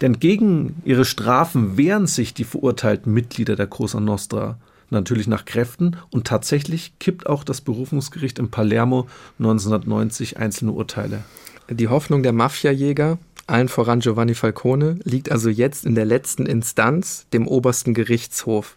Denn 0.00 0.18
gegen 0.18 0.76
ihre 0.84 1.04
Strafen 1.04 1.76
wehren 1.76 2.06
sich 2.06 2.32
die 2.32 2.44
verurteilten 2.44 3.12
Mitglieder 3.12 3.56
der 3.56 3.66
Cosa 3.66 4.00
Nostra 4.00 4.58
natürlich 4.90 5.26
nach 5.26 5.44
Kräften 5.44 5.96
und 6.10 6.26
tatsächlich 6.26 6.98
kippt 6.98 7.26
auch 7.26 7.44
das 7.44 7.60
Berufungsgericht 7.60 8.38
in 8.38 8.50
Palermo 8.50 9.06
1990 9.38 10.38
einzelne 10.38 10.72
Urteile. 10.72 11.22
Die 11.72 11.86
Hoffnung 11.86 12.24
der 12.24 12.32
Mafiajäger, 12.32 13.18
allen 13.46 13.68
voran 13.68 14.00
Giovanni 14.00 14.34
Falcone, 14.34 14.98
liegt 15.04 15.30
also 15.30 15.48
jetzt 15.48 15.86
in 15.86 15.94
der 15.94 16.04
letzten 16.04 16.44
Instanz, 16.46 17.26
dem 17.32 17.46
obersten 17.46 17.94
Gerichtshof. 17.94 18.76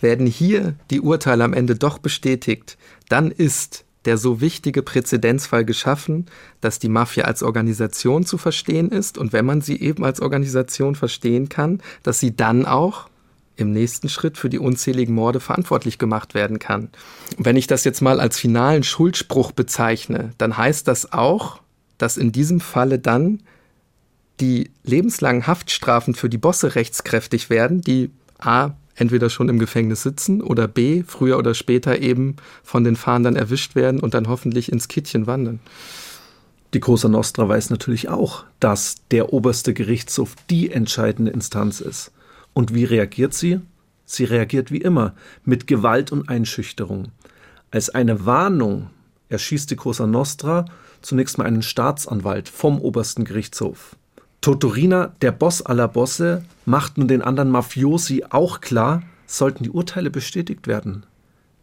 Werden 0.00 0.26
hier 0.26 0.76
die 0.92 1.00
Urteile 1.00 1.42
am 1.42 1.52
Ende 1.52 1.74
doch 1.74 1.98
bestätigt, 1.98 2.78
dann 3.08 3.32
ist 3.32 3.84
der 4.04 4.16
so 4.18 4.40
wichtige 4.40 4.82
Präzedenzfall 4.82 5.64
geschaffen, 5.64 6.26
dass 6.60 6.78
die 6.78 6.88
Mafia 6.88 7.24
als 7.24 7.42
Organisation 7.42 8.24
zu 8.24 8.38
verstehen 8.38 8.90
ist 8.90 9.18
und 9.18 9.32
wenn 9.32 9.44
man 9.44 9.60
sie 9.60 9.80
eben 9.80 10.04
als 10.04 10.20
Organisation 10.20 10.94
verstehen 10.94 11.48
kann, 11.48 11.82
dass 12.04 12.20
sie 12.20 12.36
dann 12.36 12.66
auch 12.66 13.08
im 13.56 13.72
nächsten 13.72 14.08
Schritt 14.08 14.38
für 14.38 14.48
die 14.48 14.60
unzähligen 14.60 15.12
Morde 15.12 15.40
verantwortlich 15.40 15.98
gemacht 15.98 16.34
werden 16.34 16.60
kann. 16.60 16.90
Wenn 17.36 17.56
ich 17.56 17.66
das 17.66 17.82
jetzt 17.82 18.00
mal 18.00 18.20
als 18.20 18.38
finalen 18.38 18.84
Schuldspruch 18.84 19.50
bezeichne, 19.50 20.30
dann 20.38 20.56
heißt 20.56 20.86
das 20.86 21.12
auch, 21.12 21.60
dass 21.98 22.16
in 22.16 22.32
diesem 22.32 22.60
Falle 22.60 22.98
dann 22.98 23.40
die 24.40 24.70
lebenslangen 24.84 25.46
Haftstrafen 25.46 26.14
für 26.14 26.28
die 26.28 26.38
Bosse 26.38 26.74
rechtskräftig 26.74 27.50
werden, 27.50 27.80
die 27.80 28.10
a. 28.38 28.70
entweder 28.94 29.30
schon 29.30 29.48
im 29.48 29.58
Gefängnis 29.58 30.02
sitzen 30.02 30.40
oder 30.40 30.68
b. 30.68 31.02
früher 31.06 31.38
oder 31.38 31.54
später 31.54 32.00
eben 32.00 32.36
von 32.62 32.84
den 32.84 32.96
Fahndern 32.96 33.36
erwischt 33.36 33.74
werden 33.74 34.00
und 34.00 34.14
dann 34.14 34.28
hoffentlich 34.28 34.70
ins 34.72 34.88
Kittchen 34.88 35.26
wandern. 35.26 35.60
Die 36.74 36.80
Cosa 36.80 37.08
Nostra 37.08 37.48
weiß 37.48 37.70
natürlich 37.70 38.08
auch, 38.08 38.44
dass 38.60 38.96
der 39.10 39.32
oberste 39.32 39.72
Gerichtshof 39.72 40.34
die 40.50 40.70
entscheidende 40.70 41.30
Instanz 41.30 41.80
ist. 41.80 42.12
Und 42.52 42.74
wie 42.74 42.84
reagiert 42.84 43.32
sie? 43.32 43.60
Sie 44.04 44.24
reagiert 44.24 44.70
wie 44.70 44.78
immer 44.78 45.14
mit 45.44 45.66
Gewalt 45.66 46.12
und 46.12 46.28
Einschüchterung. 46.28 47.08
Als 47.70 47.90
eine 47.90 48.26
Warnung 48.26 48.90
erschießt 49.28 49.70
die 49.70 49.76
Cosa 49.76 50.06
Nostra 50.06 50.66
zunächst 51.02 51.38
mal 51.38 51.44
einen 51.44 51.62
Staatsanwalt 51.62 52.48
vom 52.48 52.80
obersten 52.80 53.24
Gerichtshof. 53.24 53.96
Totorina, 54.40 55.14
der 55.20 55.32
Boss 55.32 55.62
aller 55.62 55.88
Bosse, 55.88 56.44
macht 56.64 56.98
nun 56.98 57.08
den 57.08 57.22
anderen 57.22 57.50
Mafiosi 57.50 58.24
auch 58.30 58.60
klar, 58.60 59.02
sollten 59.26 59.64
die 59.64 59.70
Urteile 59.70 60.10
bestätigt 60.10 60.66
werden. 60.66 61.04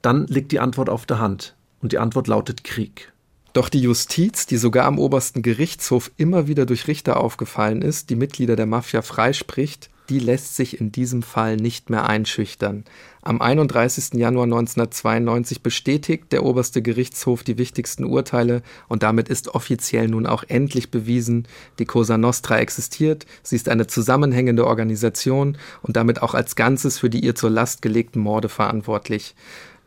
Dann 0.02 0.28
liegt 0.28 0.52
die 0.52 0.60
Antwort 0.60 0.90
auf 0.90 1.06
der 1.06 1.20
Hand. 1.20 1.56
Und 1.82 1.92
die 1.92 2.00
Antwort 2.00 2.28
lautet 2.28 2.64
Krieg. 2.64 3.12
Doch 3.54 3.70
die 3.70 3.80
Justiz, 3.80 4.46
die 4.48 4.58
sogar 4.58 4.86
am 4.86 5.00
obersten 5.00 5.42
Gerichtshof 5.42 6.12
immer 6.18 6.48
wieder 6.48 6.66
durch 6.66 6.88
Richter 6.88 7.18
aufgefallen 7.18 7.82
ist, 7.82 8.10
die 8.10 8.16
Mitglieder 8.16 8.56
der 8.56 8.66
Mafia 8.66 9.02
freispricht, 9.02 9.90
die 10.10 10.20
lässt 10.20 10.56
sich 10.56 10.80
in 10.80 10.92
diesem 10.92 11.24
Fall 11.24 11.58
nicht 11.58 11.90
mehr 11.90 12.08
einschüchtern. 12.08 12.84
Am 13.22 13.42
31. 13.42 14.14
Januar 14.14 14.44
1992 14.44 15.62
bestätigt 15.62 16.32
der 16.32 16.44
oberste 16.44 16.82
Gerichtshof 16.82 17.44
die 17.44 17.58
wichtigsten 17.58 18.04
Urteile 18.04 18.62
und 18.88 19.04
damit 19.04 19.30
ist 19.30 19.56
offiziell 19.56 20.08
nun 20.08 20.28
auch 20.28 20.44
endlich 20.48 20.92
bewiesen, 20.92 21.48
die 21.80 21.86
Cosa 21.86 22.18
Nostra 22.18 22.60
existiert, 22.60 23.26
sie 23.42 23.56
ist 23.56 23.68
eine 23.68 23.88
zusammenhängende 23.88 24.68
Organisation 24.68 25.58
und 25.82 25.96
damit 25.96 26.22
auch 26.22 26.36
als 26.36 26.56
Ganzes 26.56 27.00
für 27.00 27.10
die 27.10 27.26
ihr 27.26 27.36
zur 27.36 27.50
Last 27.50 27.82
gelegten 27.82 28.20
Morde 28.20 28.50
verantwortlich. 28.50 29.36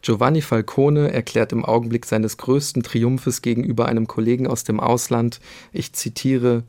Giovanni 0.02 0.42
Falcone 0.42 1.12
erklärt 1.12 1.52
im 1.52 1.64
Augenblick 1.64 2.06
seines 2.06 2.37
größten 2.37 2.82
Triumphes 2.82 3.42
gegenüber 3.42 3.87
einem 3.87 4.06
Kollegen 4.06 4.46
aus 4.46 4.64
dem 4.64 4.80
Ausland, 4.80 5.40
ich 5.72 5.92
zitiere, 5.92 6.62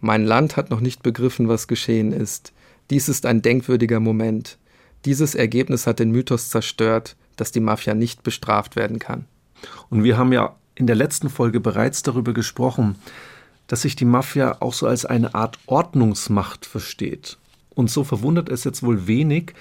Mein 0.00 0.24
Land 0.24 0.56
hat 0.56 0.70
noch 0.70 0.80
nicht 0.80 1.02
begriffen, 1.02 1.48
was 1.48 1.68
geschehen 1.68 2.12
ist. 2.12 2.52
Dies 2.90 3.08
ist 3.08 3.26
ein 3.26 3.42
denkwürdiger 3.42 4.00
Moment. 4.00 4.58
Dieses 5.04 5.34
Ergebnis 5.34 5.86
hat 5.86 5.98
den 5.98 6.10
Mythos 6.10 6.50
zerstört, 6.50 7.16
dass 7.36 7.52
die 7.52 7.60
Mafia 7.60 7.94
nicht 7.94 8.22
bestraft 8.22 8.76
werden 8.76 8.98
kann. 8.98 9.26
Und 9.88 10.04
wir 10.04 10.16
haben 10.16 10.32
ja 10.32 10.56
in 10.74 10.86
der 10.86 10.96
letzten 10.96 11.28
Folge 11.28 11.60
bereits 11.60 12.02
darüber 12.02 12.32
gesprochen, 12.32 12.96
dass 13.66 13.82
sich 13.82 13.96
die 13.96 14.04
Mafia 14.04 14.56
auch 14.60 14.72
so 14.72 14.86
als 14.86 15.04
eine 15.04 15.34
Art 15.34 15.58
Ordnungsmacht 15.66 16.66
versteht. 16.66 17.38
Und 17.74 17.90
so 17.90 18.04
verwundert 18.04 18.48
es 18.48 18.64
jetzt 18.64 18.82
wohl 18.82 19.06
wenig, 19.06 19.52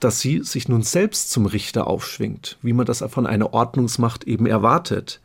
dass 0.00 0.20
sie 0.20 0.42
sich 0.42 0.68
nun 0.68 0.82
selbst 0.82 1.30
zum 1.30 1.46
Richter 1.46 1.86
aufschwingt, 1.86 2.58
wie 2.62 2.72
man 2.72 2.86
das 2.86 3.02
von 3.08 3.26
einer 3.26 3.52
Ordnungsmacht 3.52 4.24
eben 4.24 4.46
erwartet 4.46 5.20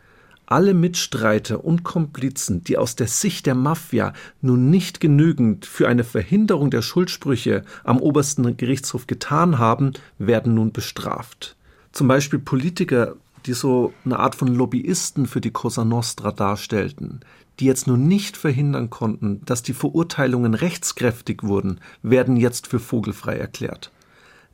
alle 0.46 0.74
Mitstreiter 0.74 1.64
und 1.64 1.84
Komplizen, 1.84 2.64
die 2.64 2.78
aus 2.78 2.96
der 2.96 3.08
Sicht 3.08 3.46
der 3.46 3.56
Mafia 3.56 4.14
nun 4.42 4.70
nicht 4.70 5.00
genügend 5.00 5.66
für 5.66 5.88
eine 5.88 6.04
Verhinderung 6.04 6.70
der 6.70 6.82
Schuldsprüche 6.82 7.64
am 7.84 8.00
obersten 8.00 8.58
Gerichtshof 8.58 9.08
getan 9.08 9.58
haben, 9.58 9.94
werden 10.18 10.54
nun 10.54 10.72
bestraft. 10.72 11.56
Zum 11.92 12.08
Beispiel 12.08 12.40
Politiker 12.40 13.16
die 13.46 13.54
so 13.54 13.94
eine 14.06 14.20
Art 14.20 14.36
von 14.36 14.48
Lobbyisten 14.48 15.26
für 15.26 15.42
die 15.42 15.52
Cosa 15.52 15.84
Nostra 15.84 16.32
darstellten, 16.32 17.22
die 17.60 17.66
jetzt 17.66 17.88
nur 17.88 17.98
nicht 17.98 18.38
verhindern 18.38 18.90
konnten, 18.90 19.42
dass 19.46 19.64
die 19.64 19.74
Verurteilungen 19.74 20.54
rechtskräftig 20.54 21.44
wurden, 21.44 21.80
werden 22.02 22.38
jetzt 22.38 22.68
für 22.68 22.80
vogelfrei 22.80 23.38
erklärt. 23.38 23.92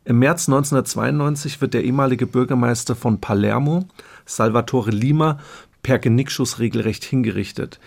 Im 0.06 0.20
März 0.20 0.50
1992 0.50 1.62
wird 1.62 1.74
der 1.74 1.84
ehemalige 1.84 2.26
Bürgermeister 2.26 2.96
von 2.96 3.22
Palermo, 3.22 3.88
Salvatore 4.26 4.92
Lima, 4.92 5.40
per 5.84 6.00
Genickschuss 6.00 6.60
regelrecht 6.60 7.04
hingerichtet. 7.04 7.80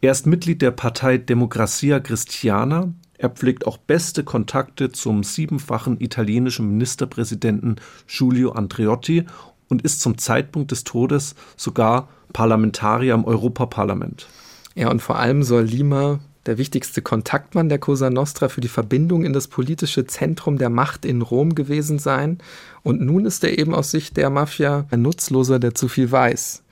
Er 0.00 0.12
ist 0.12 0.26
Mitglied 0.26 0.62
der 0.62 0.70
Partei 0.70 1.18
Democrazia 1.18 2.00
Cristiana. 2.00 2.92
Er 3.18 3.28
pflegt 3.28 3.66
auch 3.66 3.76
beste 3.76 4.24
Kontakte 4.24 4.90
zum 4.90 5.24
siebenfachen 5.24 6.00
italienischen 6.00 6.68
Ministerpräsidenten 6.68 7.76
Giulio 8.06 8.52
Andreotti 8.52 9.26
und 9.68 9.82
ist 9.82 10.00
zum 10.00 10.16
Zeitpunkt 10.16 10.70
des 10.70 10.84
Todes 10.84 11.34
sogar 11.56 12.08
Parlamentarier 12.32 13.14
im 13.14 13.24
Europaparlament. 13.24 14.26
Ja, 14.74 14.90
und 14.90 15.02
vor 15.02 15.18
allem 15.18 15.42
soll 15.42 15.64
Lima 15.64 16.20
der 16.46 16.56
wichtigste 16.56 17.02
Kontaktmann 17.02 17.68
der 17.68 17.78
Cosa 17.78 18.08
Nostra 18.08 18.48
für 18.48 18.62
die 18.62 18.68
Verbindung 18.68 19.24
in 19.24 19.32
das 19.32 19.48
politische 19.48 20.06
Zentrum 20.06 20.56
der 20.56 20.70
Macht 20.70 21.04
in 21.04 21.20
Rom 21.20 21.54
gewesen 21.54 21.98
sein. 21.98 22.38
Und 22.82 23.00
nun 23.02 23.26
ist 23.26 23.44
er 23.44 23.58
eben 23.58 23.74
aus 23.74 23.90
Sicht 23.90 24.16
der 24.16 24.30
Mafia 24.30 24.86
ein 24.90 25.02
Nutzloser, 25.02 25.58
der 25.58 25.74
zu 25.74 25.88
viel 25.88 26.10
weiß. 26.10 26.62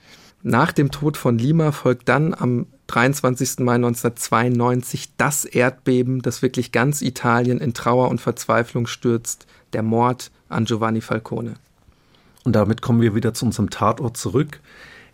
Nach 0.41 0.71
dem 0.71 0.89
Tod 0.89 1.17
von 1.17 1.37
Lima 1.37 1.73
folgt 1.73 2.07
dann 2.07 2.33
am 2.33 2.67
23. 2.87 3.59
Mai 3.59 3.75
1992 3.75 5.17
das 5.17 5.43
Erdbeben, 5.43 6.21
das 6.21 6.41
wirklich 6.41 6.71
ganz 6.71 7.01
Italien 7.01 7.59
in 7.59 7.73
Trauer 7.73 8.09
und 8.09 8.21
Verzweiflung 8.21 8.87
stürzt, 8.87 9.47
der 9.73 9.83
Mord 9.83 10.31
an 10.47 10.65
Giovanni 10.65 11.01
Falcone. 11.01 11.55
Und 12.45 12.55
damit 12.55 12.81
kommen 12.81 13.01
wir 13.01 13.15
wieder 13.15 13.33
zu 13.33 13.45
unserem 13.45 13.69
Tatort 13.69 14.15
zurück. 14.15 14.61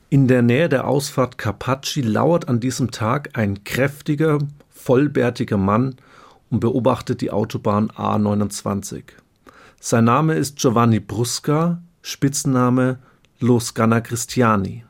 In 0.10 0.28
der 0.28 0.44
Nähe 0.44 0.70
der 0.70 0.88
Ausfahrt 0.88 1.40
Carpacci 1.40 2.02
lauert 2.02 2.48
an 2.48 2.60
diesem 2.60 2.92
Tag 2.92 3.32
ein 3.34 3.64
kräftiger, 3.64 4.38
vollbärtiger 4.70 5.58
Mann 5.58 5.96
und 6.52 6.60
beobachtet 6.60 7.22
die 7.22 7.32
Autobahn 7.32 7.90
A29. 7.90 9.04
Sein 9.82 10.06
Name 10.06 10.36
ist 10.36 10.60
Giovanni 10.60 11.00
Brusca, 11.00 11.82
Spitzname 12.04 13.00
Los 13.40 13.74
Ganna 13.74 14.02
Cristiani. 14.02 14.85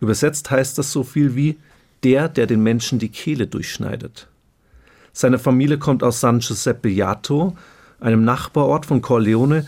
Übersetzt 0.00 0.50
heißt 0.50 0.78
das 0.78 0.92
so 0.92 1.04
viel 1.04 1.36
wie 1.36 1.58
der, 2.02 2.28
der 2.28 2.46
den 2.46 2.62
Menschen 2.62 2.98
die 2.98 3.10
Kehle 3.10 3.46
durchschneidet. 3.46 4.28
Seine 5.12 5.38
Familie 5.38 5.78
kommt 5.78 6.02
aus 6.02 6.20
San 6.20 6.38
Giuseppe 6.38 6.88
Jato, 6.88 7.56
einem 8.00 8.24
Nachbarort 8.24 8.86
von 8.86 9.02
Corleone. 9.02 9.66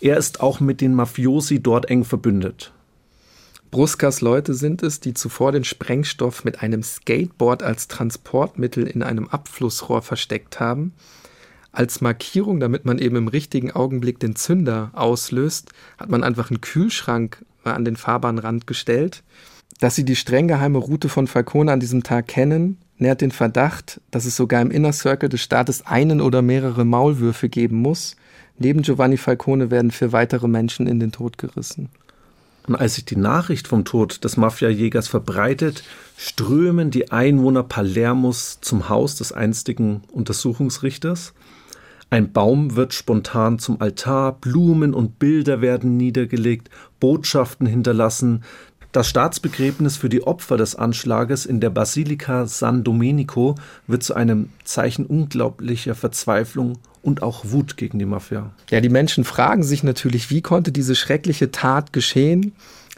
Er 0.00 0.16
ist 0.16 0.40
auch 0.40 0.60
mit 0.60 0.80
den 0.80 0.94
Mafiosi 0.94 1.60
dort 1.60 1.90
eng 1.90 2.04
verbündet. 2.04 2.72
Bruskas 3.70 4.20
Leute 4.20 4.52
sind 4.52 4.82
es, 4.82 5.00
die 5.00 5.14
zuvor 5.14 5.50
den 5.50 5.64
Sprengstoff 5.64 6.44
mit 6.44 6.62
einem 6.62 6.82
Skateboard 6.82 7.62
als 7.62 7.88
Transportmittel 7.88 8.86
in 8.86 9.02
einem 9.02 9.28
Abflussrohr 9.28 10.02
versteckt 10.02 10.60
haben. 10.60 10.92
Als 11.72 12.02
Markierung, 12.02 12.60
damit 12.60 12.84
man 12.84 12.98
eben 12.98 13.16
im 13.16 13.28
richtigen 13.28 13.70
Augenblick 13.70 14.20
den 14.20 14.36
Zünder 14.36 14.90
auslöst, 14.92 15.70
hat 15.96 16.10
man 16.10 16.22
einfach 16.22 16.50
einen 16.50 16.60
Kühlschrank 16.60 17.46
an 17.64 17.86
den 17.86 17.96
Fahrbahnrand 17.96 18.66
gestellt. 18.66 19.22
Dass 19.80 19.94
sie 19.94 20.04
die 20.04 20.16
streng 20.16 20.48
geheime 20.48 20.78
Route 20.78 21.08
von 21.08 21.26
Falcone 21.26 21.72
an 21.72 21.80
diesem 21.80 22.02
Tag 22.02 22.28
kennen, 22.28 22.78
nährt 22.98 23.20
den 23.20 23.32
Verdacht, 23.32 24.00
dass 24.10 24.24
es 24.24 24.36
sogar 24.36 24.62
im 24.62 24.70
Inner 24.70 24.92
Circle 24.92 25.28
des 25.28 25.40
Staates 25.40 25.86
einen 25.86 26.20
oder 26.20 26.42
mehrere 26.42 26.84
Maulwürfe 26.84 27.48
geben 27.48 27.76
muss. 27.76 28.16
Neben 28.58 28.82
Giovanni 28.82 29.16
Falcone 29.16 29.70
werden 29.70 29.90
vier 29.90 30.12
weitere 30.12 30.48
Menschen 30.48 30.86
in 30.86 31.00
den 31.00 31.12
Tod 31.12 31.38
gerissen. 31.38 31.88
Und 32.66 32.76
als 32.76 32.94
sich 32.94 33.04
die 33.04 33.16
Nachricht 33.16 33.66
vom 33.66 33.84
Tod 33.84 34.22
des 34.22 34.36
Mafiajägers 34.36 35.08
verbreitet, 35.08 35.82
strömen 36.16 36.90
die 36.92 37.10
Einwohner 37.10 37.64
Palermos 37.64 38.60
zum 38.60 38.88
Haus 38.88 39.16
des 39.16 39.32
einstigen 39.32 40.02
Untersuchungsrichters. 40.12 41.34
Ein 42.10 42.32
Baum 42.32 42.76
wird 42.76 42.94
spontan 42.94 43.58
zum 43.58 43.80
Altar, 43.80 44.32
Blumen 44.32 44.94
und 44.94 45.18
Bilder 45.18 45.60
werden 45.60 45.96
niedergelegt, 45.96 46.68
Botschaften 47.00 47.66
hinterlassen. 47.66 48.44
Das 48.92 49.08
Staatsbegräbnis 49.08 49.96
für 49.96 50.10
die 50.10 50.22
Opfer 50.22 50.58
des 50.58 50.76
Anschlages 50.76 51.46
in 51.46 51.60
der 51.60 51.70
Basilika 51.70 52.46
San 52.46 52.84
Domenico 52.84 53.54
wird 53.86 54.02
zu 54.02 54.12
einem 54.12 54.50
Zeichen 54.64 55.06
unglaublicher 55.06 55.94
Verzweiflung 55.94 56.76
und 57.00 57.22
auch 57.22 57.46
Wut 57.46 57.78
gegen 57.78 57.98
die 57.98 58.04
Mafia. 58.04 58.50
Ja, 58.68 58.82
die 58.82 58.90
Menschen 58.90 59.24
fragen 59.24 59.62
sich 59.62 59.82
natürlich, 59.82 60.28
wie 60.28 60.42
konnte 60.42 60.72
diese 60.72 60.94
schreckliche 60.94 61.50
Tat 61.50 61.94
geschehen? 61.94 62.52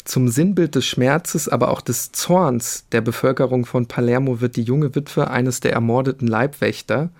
Zum 0.04 0.28
Sinnbild 0.28 0.74
des 0.74 0.84
Schmerzes, 0.84 1.48
aber 1.48 1.70
auch 1.70 1.80
des 1.80 2.10
Zorns 2.10 2.86
der 2.90 3.00
Bevölkerung 3.00 3.64
von 3.64 3.86
Palermo 3.86 4.40
wird 4.40 4.56
die 4.56 4.62
junge 4.62 4.96
Witwe 4.96 5.30
eines 5.30 5.60
der 5.60 5.74
ermordeten 5.74 6.26
Leibwächter. 6.26 7.10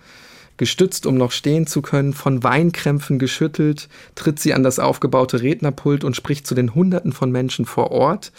Gestützt, 0.56 1.06
um 1.06 1.16
noch 1.16 1.32
stehen 1.32 1.66
zu 1.66 1.82
können, 1.82 2.12
von 2.12 2.42
Weinkrämpfen 2.44 3.18
geschüttelt, 3.18 3.88
tritt 4.14 4.38
sie 4.38 4.54
an 4.54 4.62
das 4.62 4.78
aufgebaute 4.78 5.42
Rednerpult 5.42 6.04
und 6.04 6.14
spricht 6.14 6.46
zu 6.46 6.54
den 6.54 6.74
Hunderten 6.74 7.12
von 7.12 7.32
Menschen 7.32 7.64
vor 7.64 7.90
Ort, 7.90 8.30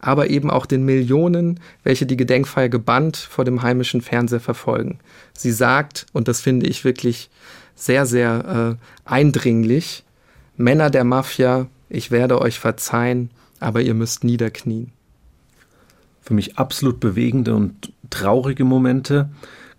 aber 0.00 0.30
eben 0.30 0.50
auch 0.50 0.66
den 0.66 0.84
Millionen, 0.84 1.60
welche 1.84 2.06
die 2.06 2.16
Gedenkfeier 2.16 2.68
gebannt 2.68 3.16
vor 3.16 3.44
dem 3.44 3.62
heimischen 3.62 4.00
Fernseher 4.00 4.40
verfolgen. 4.40 4.98
Sie 5.32 5.52
sagt, 5.52 6.06
und 6.12 6.26
das 6.26 6.40
finde 6.40 6.66
ich 6.66 6.84
wirklich 6.84 7.30
sehr, 7.76 8.06
sehr 8.06 8.76
äh, 8.78 9.10
eindringlich. 9.10 10.04
Männer 10.56 10.90
der 10.90 11.04
Mafia, 11.04 11.68
ich 11.88 12.10
werde 12.10 12.40
euch 12.40 12.58
verzeihen, 12.58 13.30
aber 13.60 13.80
ihr 13.80 13.94
müsst 13.94 14.24
niederknien. 14.24 14.92
Für 16.22 16.34
mich 16.34 16.58
absolut 16.58 17.00
bewegende 17.00 17.54
und 17.54 17.92
traurige 18.10 18.64
Momente. 18.64 19.30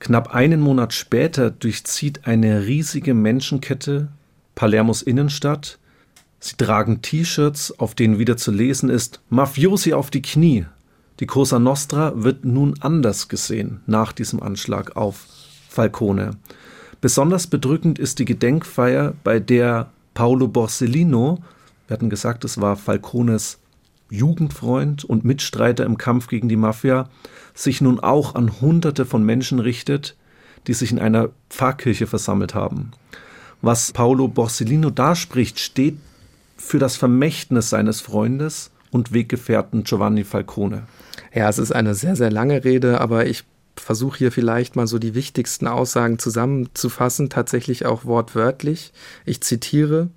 Knapp 0.02 0.34
einen 0.34 0.62
Monat 0.62 0.94
später 0.94 1.52
durchzieht 1.52 2.26
eine 2.26 2.66
riesige 2.66 3.14
Menschenkette 3.14 4.08
Palermos 4.56 5.04
Innenstadt. 5.04 5.78
Sie 6.40 6.58
tragen 6.58 7.04
T-Shirts, 7.04 7.78
auf 7.80 7.94
denen 7.94 8.18
wieder 8.18 8.36
zu 8.36 8.50
lesen 8.50 8.90
ist 8.90 9.22
Mafiosi 9.30 9.94
auf 9.94 10.10
die 10.10 10.24
Knie. 10.24 10.66
Die 11.20 11.28
Cosa 11.28 11.60
Nostra 11.60 12.14
wird 12.16 12.46
nun 12.46 12.74
anders 12.80 13.28
gesehen 13.28 13.82
nach 13.86 14.12
diesem 14.12 14.42
Anschlag 14.42 14.96
auf 14.96 15.28
Falcone. 15.70 16.32
Besonders 17.00 17.46
bedrückend 17.46 18.00
ist 18.00 18.18
die 18.18 18.26
Gedenkfeier, 18.26 19.14
bei 19.24 19.40
der 19.40 19.92
Paolo 20.16 20.48
Borsellino, 20.48 21.44
wir 21.88 21.94
hatten 21.94 22.10
gesagt, 22.10 22.44
es 22.44 22.60
war 22.60 22.76
Falcones 22.76 23.60
Jugendfreund 24.12 25.04
und 25.04 25.26
Mitstreiter 25.26 25.86
im 25.86 25.98
Kampf 25.98 26.28
gegen 26.28 26.50
die 26.50 26.56
Mafia, 26.56 27.10
sich 27.54 27.82
nun 27.82 28.00
auch 28.00 28.36
an 28.36 28.62
Hunderte 28.62 29.06
von 29.06 29.24
Menschen 29.24 29.60
richtet, 29.60 30.16
die 30.68 30.74
sich 30.74 30.92
in 30.92 31.00
einer 31.00 31.30
Pfarrkirche 31.50 32.06
versammelt 32.06 32.54
haben. 32.54 32.92
Was 33.62 33.92
Paolo 33.92 34.28
Borsellino 34.28 34.90
da 34.90 35.16
spricht, 35.16 35.60
steht 35.60 35.98
für 36.58 36.78
das 36.78 36.96
Vermächtnis 36.96 37.70
seines 37.70 38.02
Freundes 38.02 38.72
und 38.92 39.14
Weggefährten 39.14 39.84
Giovanni 39.84 40.24
Falcone. 40.24 40.84
Ja, 41.34 41.50
es 41.50 41.58
ist 41.58 41.72
eine 41.72 41.96
sehr, 41.96 42.16
sehr 42.16 42.32
lange 42.32 42.64
Rede, 42.64 43.02
aber 43.02 43.26
ich 43.26 43.44
versuche 43.76 44.18
hier 44.18 44.32
vielleicht 44.32 44.76
mal 44.76 44.86
so 44.86 45.00
die 45.00 45.16
wichtigsten 45.16 45.68
Aussagen 45.68 46.20
zusammenzufassen, 46.20 47.30
tatsächlich 47.30 47.86
auch 47.86 48.06
wortwörtlich. 48.06 48.92
Ich 49.26 49.42
zitiere, 49.42 50.10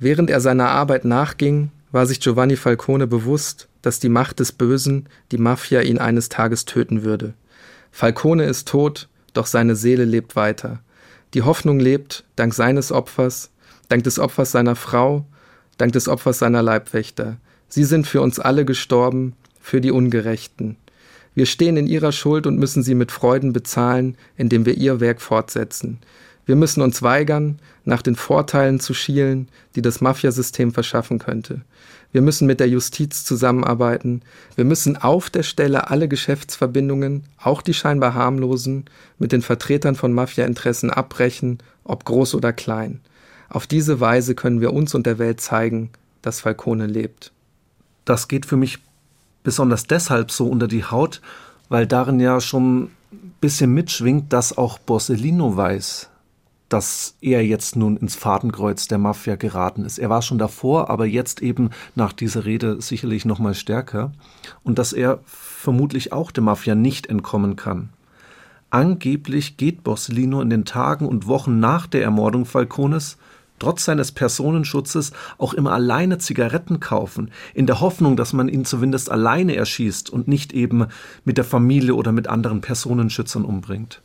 Während 0.00 0.30
er 0.30 0.40
seiner 0.40 0.70
Arbeit 0.70 1.04
nachging, 1.04 1.70
war 1.92 2.06
sich 2.06 2.20
Giovanni 2.20 2.56
Falcone 2.56 3.06
bewusst, 3.06 3.68
dass 3.82 3.98
die 3.98 4.08
Macht 4.08 4.40
des 4.40 4.52
Bösen, 4.52 5.08
die 5.32 5.38
Mafia, 5.38 5.80
ihn 5.80 5.98
eines 5.98 6.28
Tages 6.28 6.64
töten 6.64 7.02
würde. 7.02 7.34
Falcone 7.90 8.44
ist 8.44 8.68
tot, 8.68 9.08
doch 9.32 9.46
seine 9.46 9.76
Seele 9.76 10.04
lebt 10.04 10.36
weiter. 10.36 10.80
Die 11.34 11.42
Hoffnung 11.42 11.80
lebt, 11.80 12.24
dank 12.36 12.54
seines 12.54 12.92
Opfers, 12.92 13.50
dank 13.88 14.04
des 14.04 14.18
Opfers 14.18 14.52
seiner 14.52 14.76
Frau, 14.76 15.24
dank 15.78 15.92
des 15.92 16.08
Opfers 16.08 16.38
seiner 16.38 16.62
Leibwächter. 16.62 17.36
Sie 17.68 17.84
sind 17.84 18.06
für 18.06 18.20
uns 18.20 18.38
alle 18.38 18.64
gestorben, 18.64 19.34
für 19.60 19.80
die 19.80 19.92
Ungerechten. 19.92 20.76
Wir 21.34 21.46
stehen 21.46 21.76
in 21.76 21.86
ihrer 21.86 22.12
Schuld 22.12 22.46
und 22.46 22.58
müssen 22.58 22.82
sie 22.82 22.94
mit 22.94 23.12
Freuden 23.12 23.52
bezahlen, 23.52 24.16
indem 24.36 24.66
wir 24.66 24.76
ihr 24.76 24.98
Werk 24.98 25.20
fortsetzen. 25.20 26.00
Wir 26.46 26.56
müssen 26.56 26.82
uns 26.82 27.02
weigern, 27.02 27.60
nach 27.84 28.02
den 28.02 28.16
Vorteilen 28.16 28.80
zu 28.80 28.94
schielen, 28.94 29.48
die 29.76 29.82
das 29.82 30.00
Mafiasystem 30.00 30.72
verschaffen 30.72 31.20
könnte. 31.20 31.60
Wir 32.12 32.22
müssen 32.22 32.46
mit 32.46 32.58
der 32.60 32.68
Justiz 32.68 33.24
zusammenarbeiten. 33.24 34.22
Wir 34.56 34.64
müssen 34.64 34.96
auf 34.96 35.30
der 35.30 35.44
Stelle 35.44 35.90
alle 35.90 36.08
Geschäftsverbindungen, 36.08 37.24
auch 37.38 37.62
die 37.62 37.74
scheinbar 37.74 38.14
harmlosen, 38.14 38.86
mit 39.18 39.32
den 39.32 39.42
Vertretern 39.42 39.94
von 39.94 40.12
Mafiainteressen 40.12 40.90
abbrechen, 40.90 41.58
ob 41.84 42.04
groß 42.04 42.34
oder 42.34 42.52
klein. 42.52 43.00
Auf 43.48 43.66
diese 43.66 44.00
Weise 44.00 44.34
können 44.34 44.60
wir 44.60 44.72
uns 44.72 44.94
und 44.94 45.06
der 45.06 45.18
Welt 45.18 45.40
zeigen, 45.40 45.90
dass 46.22 46.40
Falcone 46.40 46.86
lebt. 46.86 47.32
Das 48.04 48.28
geht 48.28 48.46
für 48.46 48.56
mich 48.56 48.78
besonders 49.42 49.84
deshalb 49.84 50.30
so 50.30 50.48
unter 50.48 50.68
die 50.68 50.84
Haut, 50.84 51.20
weil 51.68 51.86
darin 51.86 52.20
ja 52.20 52.40
schon 52.40 52.90
ein 53.12 53.34
bisschen 53.40 53.72
mitschwingt, 53.72 54.32
dass 54.32 54.56
auch 54.56 54.78
Borsellino 54.78 55.56
weiß, 55.56 56.10
dass 56.70 57.16
er 57.20 57.44
jetzt 57.44 57.76
nun 57.76 57.96
ins 57.96 58.14
Fadenkreuz 58.14 58.88
der 58.88 58.98
Mafia 58.98 59.34
geraten 59.34 59.84
ist. 59.84 59.98
Er 59.98 60.08
war 60.08 60.22
schon 60.22 60.38
davor, 60.38 60.88
aber 60.88 61.04
jetzt 61.04 61.42
eben 61.42 61.70
nach 61.94 62.12
dieser 62.12 62.44
Rede 62.44 62.80
sicherlich 62.80 63.24
noch 63.24 63.40
mal 63.40 63.54
stärker 63.54 64.12
und 64.62 64.78
dass 64.78 64.92
er 64.92 65.18
vermutlich 65.26 66.12
auch 66.12 66.30
der 66.30 66.44
Mafia 66.44 66.74
nicht 66.74 67.08
entkommen 67.08 67.56
kann. 67.56 67.90
Angeblich 68.70 69.56
geht 69.56 69.82
Borsellino 69.82 70.40
in 70.40 70.48
den 70.48 70.64
Tagen 70.64 71.06
und 71.06 71.26
Wochen 71.26 71.58
nach 71.58 71.88
der 71.88 72.02
Ermordung 72.02 72.44
Falcones 72.44 73.18
trotz 73.58 73.84
seines 73.84 74.12
Personenschutzes 74.12 75.12
auch 75.38 75.54
immer 75.54 75.72
alleine 75.72 76.18
Zigaretten 76.18 76.80
kaufen, 76.80 77.30
in 77.52 77.66
der 77.66 77.80
Hoffnung, 77.80 78.16
dass 78.16 78.32
man 78.32 78.48
ihn 78.48 78.64
zumindest 78.64 79.10
alleine 79.10 79.54
erschießt 79.56 80.08
und 80.08 80.28
nicht 80.28 80.52
eben 80.52 80.86
mit 81.24 81.36
der 81.36 81.44
Familie 81.44 81.94
oder 81.94 82.12
mit 82.12 82.28
anderen 82.28 82.60
Personenschützern 82.60 83.44
umbringt. 83.44 84.02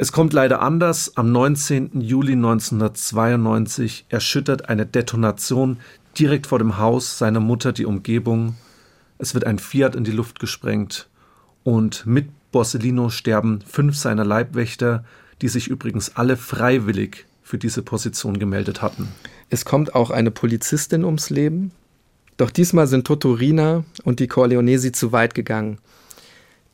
Es 0.00 0.12
kommt 0.12 0.32
leider 0.32 0.62
anders. 0.62 1.16
Am 1.16 1.32
19. 1.32 2.02
Juli 2.02 2.34
1992 2.34 4.06
erschüttert 4.08 4.68
eine 4.68 4.86
Detonation 4.86 5.78
direkt 6.16 6.46
vor 6.46 6.60
dem 6.60 6.78
Haus 6.78 7.18
seiner 7.18 7.40
Mutter 7.40 7.72
die 7.72 7.84
Umgebung. 7.84 8.54
Es 9.18 9.34
wird 9.34 9.44
ein 9.44 9.58
Fiat 9.58 9.96
in 9.96 10.04
die 10.04 10.12
Luft 10.12 10.38
gesprengt 10.38 11.08
und 11.64 12.06
mit 12.06 12.28
Borsellino 12.52 13.10
sterben 13.10 13.58
fünf 13.66 13.96
seiner 13.96 14.24
Leibwächter, 14.24 15.04
die 15.42 15.48
sich 15.48 15.66
übrigens 15.66 16.14
alle 16.14 16.36
freiwillig 16.36 17.26
für 17.42 17.58
diese 17.58 17.82
Position 17.82 18.38
gemeldet 18.38 18.80
hatten. 18.80 19.08
Es 19.50 19.64
kommt 19.64 19.96
auch 19.96 20.10
eine 20.10 20.30
Polizistin 20.30 21.04
ums 21.04 21.28
Leben. 21.28 21.72
Doch 22.36 22.52
diesmal 22.52 22.86
sind 22.86 23.04
Totorina 23.04 23.82
und 24.04 24.20
die 24.20 24.28
Corleonesi 24.28 24.92
zu 24.92 25.10
weit 25.10 25.34
gegangen. 25.34 25.78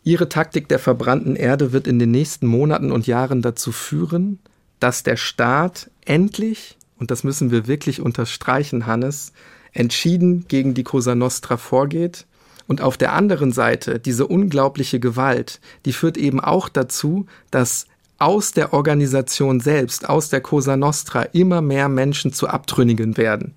Ihre 0.04 0.28
Taktik 0.28 0.68
der 0.68 0.78
verbrannten 0.78 1.34
Erde 1.34 1.72
wird 1.72 1.86
in 1.86 1.98
den 1.98 2.10
nächsten 2.10 2.46
Monaten 2.46 2.92
und 2.92 3.06
Jahren 3.06 3.40
dazu 3.40 3.72
führen, 3.72 4.38
dass 4.78 5.02
der 5.02 5.16
Staat 5.16 5.90
endlich, 6.04 6.76
und 6.98 7.10
das 7.10 7.24
müssen 7.24 7.50
wir 7.50 7.66
wirklich 7.66 8.02
unterstreichen, 8.02 8.86
Hannes, 8.86 9.32
entschieden 9.72 10.44
gegen 10.46 10.74
die 10.74 10.84
Cosa 10.84 11.14
Nostra 11.14 11.56
vorgeht. 11.56 12.26
Und 12.66 12.82
auf 12.82 12.96
der 12.98 13.14
anderen 13.14 13.50
Seite 13.50 13.98
diese 13.98 14.26
unglaubliche 14.26 15.00
Gewalt, 15.00 15.60
die 15.86 15.92
führt 15.92 16.18
eben 16.18 16.40
auch 16.40 16.68
dazu, 16.68 17.26
dass 17.50 17.86
aus 18.18 18.52
der 18.52 18.72
Organisation 18.74 19.60
selbst, 19.60 20.08
aus 20.08 20.28
der 20.28 20.42
Cosa 20.42 20.76
Nostra, 20.76 21.22
immer 21.22 21.62
mehr 21.62 21.88
Menschen 21.88 22.32
zu 22.32 22.46
Abtrünnigen 22.48 23.16
werden 23.16 23.54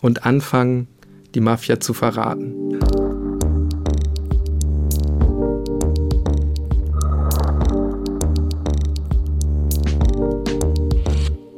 und 0.00 0.24
anfangen, 0.24 0.86
die 1.34 1.40
Mafia 1.40 1.80
zu 1.80 1.94
verraten. 1.94 3.09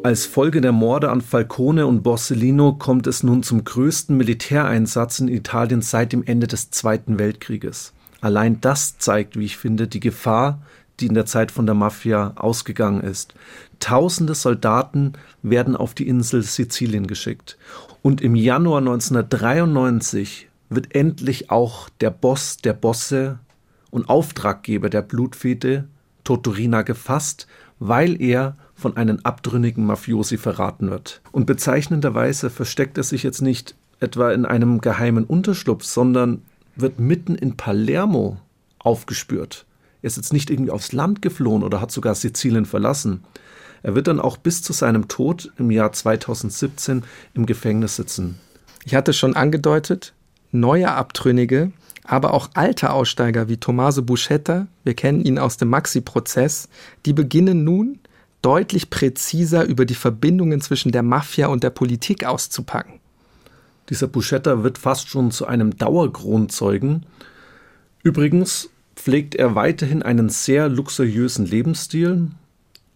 Als 0.04 0.26
Folge 0.26 0.60
der 0.60 0.72
Morde 0.72 1.10
an 1.10 1.20
Falcone 1.20 1.86
und 1.86 2.02
Borsellino 2.02 2.72
kommt 2.72 3.06
es 3.06 3.22
nun 3.22 3.44
zum 3.44 3.62
größten 3.62 4.16
Militäreinsatz 4.16 5.20
in 5.20 5.28
Italien 5.28 5.80
seit 5.80 6.12
dem 6.12 6.24
Ende 6.24 6.48
des 6.48 6.72
Zweiten 6.72 7.20
Weltkrieges. 7.20 7.92
Allein 8.20 8.60
das 8.60 8.98
zeigt, 8.98 9.38
wie 9.38 9.44
ich 9.44 9.56
finde, 9.56 9.86
die 9.86 10.00
Gefahr, 10.00 10.60
die 10.98 11.06
in 11.06 11.14
der 11.14 11.26
Zeit 11.26 11.52
von 11.52 11.66
der 11.66 11.76
Mafia 11.76 12.32
ausgegangen 12.34 13.00
ist. 13.00 13.34
Tausende 13.78 14.34
Soldaten 14.34 15.12
werden 15.42 15.76
auf 15.76 15.94
die 15.94 16.08
Insel 16.08 16.42
Sizilien 16.42 17.06
geschickt. 17.06 17.56
Und 18.02 18.20
im 18.20 18.34
Januar 18.34 18.78
1993 18.78 20.48
wird 20.68 20.96
endlich 20.96 21.52
auch 21.52 21.88
der 22.00 22.10
Boss 22.10 22.56
der 22.56 22.72
Bosse 22.72 23.38
und 23.90 24.08
Auftraggeber 24.08 24.90
der 24.90 25.02
Blutfete, 25.02 25.86
Totorina, 26.24 26.82
gefasst, 26.82 27.46
weil 27.78 28.20
er 28.20 28.56
von 28.74 28.96
einem 28.96 29.20
abtrünnigen 29.22 29.84
Mafiosi 29.86 30.38
verraten 30.38 30.90
wird. 30.90 31.20
Und 31.30 31.46
bezeichnenderweise 31.46 32.50
versteckt 32.50 32.98
er 32.98 33.04
sich 33.04 33.22
jetzt 33.22 33.42
nicht 33.42 33.74
etwa 34.00 34.32
in 34.32 34.44
einem 34.44 34.80
geheimen 34.80 35.24
Unterschlupf, 35.24 35.84
sondern 35.84 36.42
wird 36.74 36.98
mitten 36.98 37.34
in 37.34 37.56
Palermo 37.56 38.38
aufgespürt. 38.78 39.66
Er 40.02 40.08
ist 40.08 40.16
jetzt 40.16 40.32
nicht 40.32 40.50
irgendwie 40.50 40.72
aufs 40.72 40.92
Land 40.92 41.22
geflohen 41.22 41.62
oder 41.62 41.80
hat 41.80 41.92
sogar 41.92 42.14
Sizilien 42.14 42.66
verlassen. 42.66 43.22
Er 43.82 43.94
wird 43.94 44.08
dann 44.08 44.20
auch 44.20 44.36
bis 44.36 44.62
zu 44.62 44.72
seinem 44.72 45.08
Tod 45.08 45.52
im 45.58 45.70
Jahr 45.70 45.92
2017 45.92 47.04
im 47.34 47.46
Gefängnis 47.46 47.96
sitzen. 47.96 48.38
Ich 48.84 48.94
hatte 48.94 49.12
schon 49.12 49.36
angedeutet, 49.36 50.12
neue 50.50 50.90
Abtrünnige, 50.92 51.72
aber 52.04 52.34
auch 52.34 52.50
alte 52.54 52.90
Aussteiger 52.90 53.48
wie 53.48 53.58
Tommaso 53.58 54.02
Buscetta, 54.02 54.66
wir 54.82 54.94
kennen 54.94 55.24
ihn 55.24 55.38
aus 55.38 55.56
dem 55.56 55.68
Maxi-Prozess, 55.68 56.68
die 57.06 57.12
beginnen 57.12 57.62
nun 57.62 58.00
deutlich 58.42 58.90
präziser 58.90 59.64
über 59.64 59.86
die 59.86 59.94
Verbindungen 59.94 60.60
zwischen 60.60 60.92
der 60.92 61.02
Mafia 61.02 61.46
und 61.46 61.62
der 61.62 61.70
Politik 61.70 62.24
auszupacken. 62.24 63.00
Dieser 63.88 64.08
Buschetta 64.08 64.62
wird 64.62 64.78
fast 64.78 65.08
schon 65.08 65.30
zu 65.30 65.46
einem 65.46 65.76
Dauergrundzeugen. 65.76 67.06
Übrigens 68.02 68.70
pflegt 68.96 69.34
er 69.34 69.54
weiterhin 69.54 70.02
einen 70.02 70.28
sehr 70.28 70.68
luxuriösen 70.68 71.46
Lebensstil. 71.46 72.28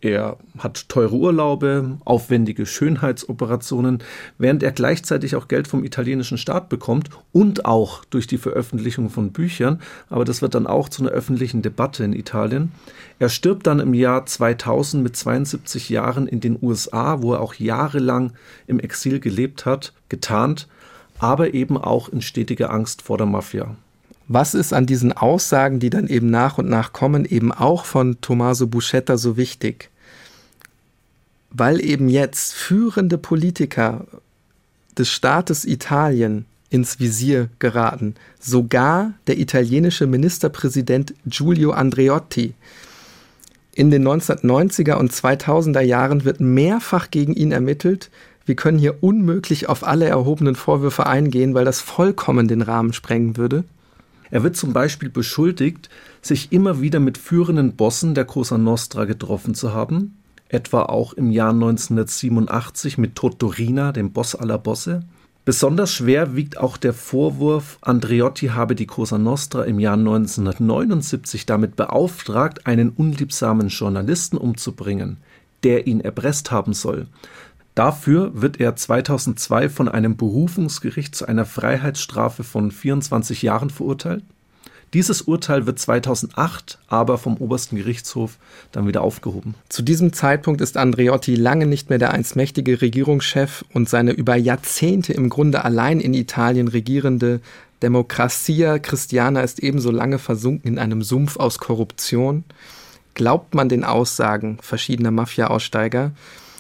Er 0.03 0.37
hat 0.59 0.91
teure 0.91 1.15
Urlaube, 1.15 1.99
aufwendige 2.05 2.67
Schönheitsoperationen, 2.67 4.03
während 4.37 4.63
er 4.63 4.73
gleichzeitig 4.73 5.37
auch 5.37 5.49
Geld 5.49 5.67
vom 5.67 5.85
italienischen 5.85 6.37
Staat 6.37 6.69
bekommt 6.69 7.09
und 7.33 7.65
auch 7.65 8.05
durch 8.05 8.27
die 8.27 8.37
Veröffentlichung 8.37 9.09
von 9.09 9.33
Büchern. 9.33 9.81
Aber 10.11 10.27
das 10.27 10.43
wird 10.43 10.55
dann 10.55 10.67
auch 10.67 10.91
zu 10.91 11.03
einer 11.03 11.13
öffentlichen 11.13 11.63
Debatte 11.63 12.05
in 12.05 12.13
Italien. 12.13 12.73
Er 13.19 13.31
stirbt 13.31 13.67
dann 13.67 13.81
im 13.81 13.95
Jahr 13.95 14.27
2000 14.27 15.03
mit 15.03 15.17
72 15.17 15.89
Jahren 15.89 16.27
in 16.27 16.41
den 16.41 16.59
USA, 16.61 17.23
wo 17.23 17.33
er 17.33 17.41
auch 17.41 17.55
jahrelang 17.55 18.35
im 18.67 18.79
Exil 18.79 19.19
gelebt 19.19 19.65
hat, 19.65 19.95
getarnt, 20.11 20.69
aber 21.19 21.55
eben 21.55 21.79
auch 21.79 22.11
in 22.11 22.21
stetiger 22.21 22.71
Angst 22.71 23.01
vor 23.01 23.17
der 23.17 23.27
Mafia. 23.27 23.77
Was 24.29 24.55
ist 24.55 24.73
an 24.73 24.87
diesen 24.87 25.13
Aussagen, 25.13 25.79
die 25.79 25.91
dann 25.91 26.09
eben 26.09 26.31
nach 26.31 26.59
und 26.59 26.69
nach 26.69 26.93
kommen, 26.93 27.25
eben 27.25 27.53
auch 27.53 27.85
von 27.85 28.21
Tommaso 28.21 28.67
Buscetta 28.67 29.17
so 29.17 29.37
wichtig? 29.37 29.91
Weil 31.51 31.81
eben 31.81 32.09
jetzt 32.09 32.53
führende 32.53 33.19
Politiker 33.19 34.05
des 34.99 35.09
Staates 35.11 35.65
Italien 35.65 36.45
ins 36.71 36.99
Visier 36.99 37.49
geraten. 37.61 38.17
Sogar 38.41 39.13
der 39.29 39.39
italienische 39.39 40.07
Ministerpräsident 40.07 41.15
Giulio 41.27 41.71
Andreotti. 41.71 42.55
In 43.75 43.91
den 43.91 44.07
1990er 44.07 44.95
und 44.95 45.13
2000er 45.13 45.83
Jahren 45.83 46.25
wird 46.25 46.41
mehrfach 46.41 47.11
gegen 47.11 47.35
ihn 47.35 47.53
ermittelt. 47.53 48.11
Wir 48.45 48.57
können 48.57 48.79
hier 48.79 49.03
unmöglich 49.03 49.69
auf 49.69 49.87
alle 49.87 50.07
erhobenen 50.07 50.57
Vorwürfe 50.57 51.07
eingehen, 51.07 51.55
weil 51.55 51.65
das 51.65 51.81
vollkommen 51.81 52.49
den 52.49 52.63
Rahmen 52.63 52.93
sprengen 52.93 53.37
würde. 53.37 53.65
Er 54.31 54.43
wird 54.43 54.57
zum 54.57 54.73
Beispiel 54.73 55.11
beschuldigt, 55.11 55.89
sich 56.21 56.53
immer 56.53 56.81
wieder 56.81 57.01
mit 57.01 57.19
führenden 57.19 57.77
Bossen 57.77 58.15
der 58.15 58.25
Cosa 58.25 58.59
Nostra 58.59 59.05
getroffen 59.05 59.55
zu 59.55 59.73
haben, 59.73 60.19
etwa 60.49 60.83
auch 60.83 61.13
im 61.13 61.31
Jahr 61.31 61.51
1987 61.51 62.99
mit 62.99 63.15
Totorina, 63.15 63.93
dem 63.93 64.13
Boss 64.13 64.35
aller 64.35 64.59
Bosse. 64.59 65.01
Besonders 65.45 65.93
schwer 65.93 66.35
wiegt 66.35 66.59
auch 66.59 66.77
der 66.77 66.93
Vorwurf, 66.93 67.79
Andreotti 67.81 68.49
habe 68.49 68.75
die 68.75 68.87
Cosa 68.87 69.17
Nostra 69.17 69.63
im 69.63 69.79
Jahr 69.79 69.95
1979 69.95 71.47
damit 71.47 71.77
beauftragt, 71.77 72.67
einen 72.67 72.91
unliebsamen 72.91 73.69
Journalisten 73.69 74.39
umzubringen, 74.39 75.19
der 75.63 75.87
ihn 75.87 76.01
erpresst 76.01 76.51
haben 76.51 76.73
soll. 76.73 77.07
Dafür 77.77 78.31
wird 78.35 78.59
er 78.59 78.75
2002 78.75 79.69
von 79.69 79.89
einem 79.89 80.17
Berufungsgericht 80.17 81.15
zu 81.15 81.27
einer 81.27 81.45
Freiheitsstrafe 81.45 82.43
von 82.43 82.71
24 82.71 83.43
Jahren 83.43 83.69
verurteilt. 83.69 84.25
Dieses 84.95 85.21
Urteil 85.21 85.67
wird 85.67 85.79
2008 85.79 86.79
aber 86.89 87.19
vom 87.19 87.37
obersten 87.37 87.77
Gerichtshof 87.77 88.39
dann 88.73 88.89
wieder 88.89 89.03
aufgehoben. 89.03 89.55
Zu 89.69 89.83
diesem 89.83 90.15
Zeitpunkt 90.15 90.63
ist 90.63 90.79
Andreotti 90.79 91.35
lange 91.35 91.67
nicht 91.67 91.91
mehr 91.91 91.99
der 91.99 92.13
einst 92.13 92.35
mächtige 92.35 92.81
Regierungschef 92.81 93.63
und 93.75 93.91
seine 93.91 94.13
über 94.13 94.37
Jahrzehnte 94.37 95.13
im 95.13 95.29
Grunde 95.29 95.63
allein 95.63 96.01
in 96.01 96.15
Italien 96.15 96.69
regierende 96.69 97.41
Democrazia 97.83 98.79
Christiana 98.79 99.43
ist 99.43 99.59
ebenso 99.63 99.91
lange 99.91 100.19
versunken 100.19 100.73
in 100.73 100.79
einem 100.79 101.03
Sumpf 101.03 101.37
aus 101.37 101.59
Korruption. 101.59 102.45
Glaubt 103.13 103.55
man 103.55 103.69
den 103.69 103.85
Aussagen 103.85 104.57
verschiedener 104.63 105.11
Mafia-Aussteiger, 105.11 106.13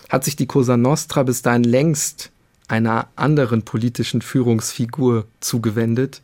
hat 0.08 0.24
sich 0.24 0.36
die 0.36 0.46
Cosa 0.46 0.76
Nostra 0.76 1.22
bis 1.22 1.42
dahin 1.42 1.64
längst 1.64 2.30
einer 2.68 3.08
anderen 3.16 3.62
politischen 3.62 4.22
Führungsfigur 4.22 5.26
zugewendet. 5.40 6.22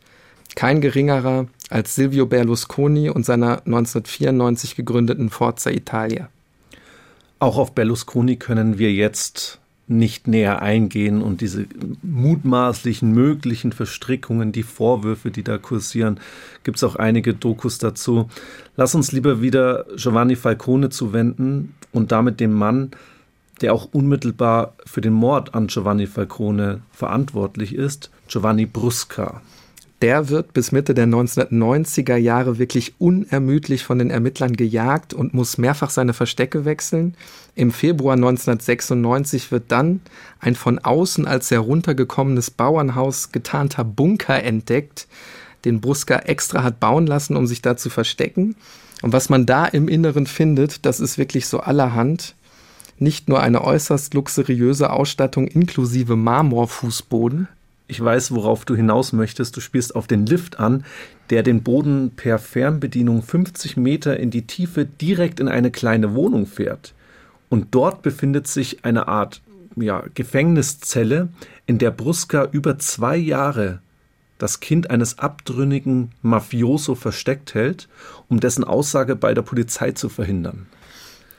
Kein 0.55 0.81
geringerer 0.81 1.47
als 1.69 1.95
Silvio 1.95 2.25
Berlusconi 2.25 3.09
und 3.09 3.25
seiner 3.25 3.65
1994 3.65 4.75
gegründeten 4.75 5.29
Forza 5.29 5.71
Italia. 5.71 6.29
Auch 7.39 7.57
auf 7.57 7.73
Berlusconi 7.73 8.35
können 8.37 8.77
wir 8.77 8.93
jetzt 8.93 9.59
nicht 9.87 10.27
näher 10.27 10.61
eingehen 10.61 11.21
und 11.21 11.41
diese 11.41 11.65
mutmaßlichen 12.01 13.11
möglichen 13.11 13.73
Verstrickungen, 13.73 14.51
die 14.51 14.63
Vorwürfe, 14.63 15.29
die 15.29 15.43
da 15.43 15.57
kursieren, 15.57 16.19
gibt 16.63 16.77
es 16.77 16.83
auch 16.83 16.95
einige 16.95 17.33
Dokus 17.33 17.79
dazu. 17.79 18.29
Lass 18.77 18.95
uns 18.95 19.11
lieber 19.11 19.41
wieder 19.41 19.85
Giovanni 19.97 20.35
Falcone 20.35 20.89
zuwenden 20.89 21.75
und 21.91 22.11
damit 22.11 22.39
dem 22.39 22.53
Mann, 22.53 22.91
der 23.61 23.73
auch 23.73 23.89
unmittelbar 23.91 24.73
für 24.85 25.01
den 25.01 25.13
Mord 25.13 25.53
an 25.55 25.67
Giovanni 25.67 26.07
Falcone 26.07 26.81
verantwortlich 26.91 27.75
ist, 27.75 28.09
Giovanni 28.27 28.65
Brusca. 28.65 29.41
Der 30.03 30.27
wird 30.27 30.51
bis 30.51 30.73
Mitte 30.73 30.93
der 30.93 31.07
1990er 31.07 32.17
Jahre 32.17 32.57
wirklich 32.57 32.95
unermüdlich 32.99 33.85
von 33.85 33.99
den 33.99 34.09
Ermittlern 34.09 34.51
gejagt 34.51 35.13
und 35.13 35.33
muss 35.33 35.57
mehrfach 35.57 35.89
seine 35.89 36.11
Verstecke 36.11 36.65
wechseln. 36.65 37.15
Im 37.55 37.71
Februar 37.71 38.15
1996 38.15 39.49
wird 39.53 39.71
dann 39.71 40.01
ein 40.41 40.55
von 40.55 40.77
außen 40.77 41.25
als 41.25 41.51
heruntergekommenes 41.51 42.51
Bauernhaus 42.51 43.31
getarnter 43.31 43.85
Bunker 43.85 44.43
entdeckt, 44.43 45.07
den 45.63 45.79
Brusca 45.79 46.17
extra 46.17 46.63
hat 46.63 46.81
bauen 46.81 47.07
lassen, 47.07 47.37
um 47.37 47.47
sich 47.47 47.61
da 47.61 47.77
zu 47.77 47.89
verstecken. 47.89 48.57
Und 49.03 49.13
was 49.13 49.29
man 49.29 49.45
da 49.45 49.65
im 49.65 49.87
Inneren 49.87 50.27
findet, 50.27 50.85
das 50.85 50.99
ist 50.99 51.17
wirklich 51.17 51.47
so 51.47 51.61
allerhand. 51.61 52.35
Nicht 53.03 53.27
nur 53.27 53.41
eine 53.41 53.65
äußerst 53.65 54.13
luxuriöse 54.13 54.89
Ausstattung 54.89 55.45
inklusive 55.45 56.15
Marmorfußboden. 56.15 57.49
Ich 57.89 58.01
weiß, 58.01 58.33
worauf 58.33 58.63
du 58.63 58.77
hinaus 58.77 59.11
möchtest. 59.11 59.57
Du 59.57 59.59
spielst 59.59 59.93
auf 59.93 60.07
den 60.07 60.25
Lift 60.25 60.57
an, 60.57 60.85
der 61.29 61.43
den 61.43 61.63
Boden 61.63 62.11
per 62.15 62.39
Fernbedienung 62.39 63.21
50 63.21 63.75
Meter 63.75 64.17
in 64.17 64.31
die 64.31 64.47
Tiefe 64.47 64.85
direkt 64.85 65.41
in 65.41 65.49
eine 65.49 65.69
kleine 65.69 66.15
Wohnung 66.15 66.45
fährt. 66.45 66.93
Und 67.49 67.75
dort 67.75 68.03
befindet 68.03 68.47
sich 68.47 68.85
eine 68.85 69.09
Art 69.09 69.41
ja, 69.75 70.05
Gefängniszelle, 70.13 71.27
in 71.65 71.79
der 71.79 71.91
Brusca 71.91 72.47
über 72.53 72.79
zwei 72.79 73.17
Jahre 73.17 73.81
das 74.37 74.61
Kind 74.61 74.89
eines 74.89 75.19
abtrünnigen 75.19 76.11
Mafioso 76.21 76.95
versteckt 76.95 77.53
hält, 77.53 77.89
um 78.29 78.39
dessen 78.39 78.63
Aussage 78.63 79.17
bei 79.17 79.33
der 79.33 79.41
Polizei 79.41 79.91
zu 79.91 80.07
verhindern. 80.07 80.67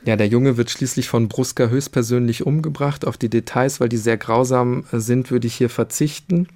Ja, 0.06 0.16
der 0.16 0.28
Junge 0.28 0.58
wird 0.58 0.70
schließlich 0.70 1.08
von 1.08 1.28
Brusca 1.28 1.68
höchstpersönlich 1.68 2.44
umgebracht. 2.44 3.06
Auf 3.06 3.16
die 3.16 3.30
Details, 3.30 3.80
weil 3.80 3.88
die 3.88 3.96
sehr 3.96 4.18
grausam 4.18 4.84
sind, 4.92 5.30
würde 5.30 5.46
ich 5.46 5.54
hier 5.54 5.70
verzichten. 5.70 6.48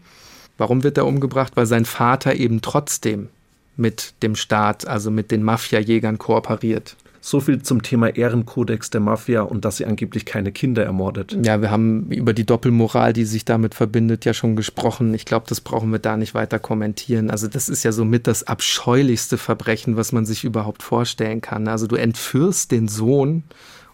Warum 0.59 0.83
wird 0.83 0.99
er 0.99 1.07
umgebracht? 1.07 1.53
Weil 1.57 1.67
sein 1.67 1.87
Vater 1.87 2.35
eben 2.35 2.61
trotzdem 2.61 3.29
mit 3.77 4.13
dem 4.23 4.35
Staat, 4.35 4.87
also 4.87 5.11
mit 5.11 5.31
den 5.31 5.43
Mafia-Jägern 5.43 6.19
kooperiert. 6.19 6.97
So 7.21 7.41
viel 7.41 7.63
zum 7.63 7.83
Thema 7.83 8.15
Ehrenkodex 8.15 8.91
der 8.91 9.01
Mafia 9.01 9.43
und 9.43 9.65
dass 9.65 9.79
sie 9.79 9.87
angeblich 9.87 10.25
keine 10.25 10.53
Kinder 10.53 10.85
ermordet. 10.85 11.37
Ja, 11.45 11.61
wir 11.61 11.71
haben 11.71 12.11
über 12.11 12.33
die 12.33 12.47
Doppelmoral, 12.47 13.13
die 13.13 13.25
sich 13.25 13.45
damit 13.45 13.75
verbindet, 13.75 14.25
ja 14.25 14.35
schon 14.35 14.55
gesprochen. 14.57 15.13
Ich 15.15 15.25
glaube, 15.25 15.47
das 15.49 15.61
brauchen 15.61 15.91
wir 15.91 15.99
da 15.99 16.17
nicht 16.17 16.35
weiter 16.35 16.59
kommentieren. 16.59 17.31
Also 17.31 17.49
das 17.49 17.69
ist 17.69 17.83
ja 17.83 17.93
somit 17.93 18.27
das 18.27 18.45
abscheulichste 18.45 19.37
Verbrechen, 19.37 19.97
was 19.97 20.13
man 20.13 20.27
sich 20.27 20.45
überhaupt 20.45 20.83
vorstellen 20.83 21.41
kann. 21.41 21.67
Also 21.67 21.87
du 21.87 21.97
entführst 21.97 22.71
den 22.71 22.87
Sohn, 22.87 23.43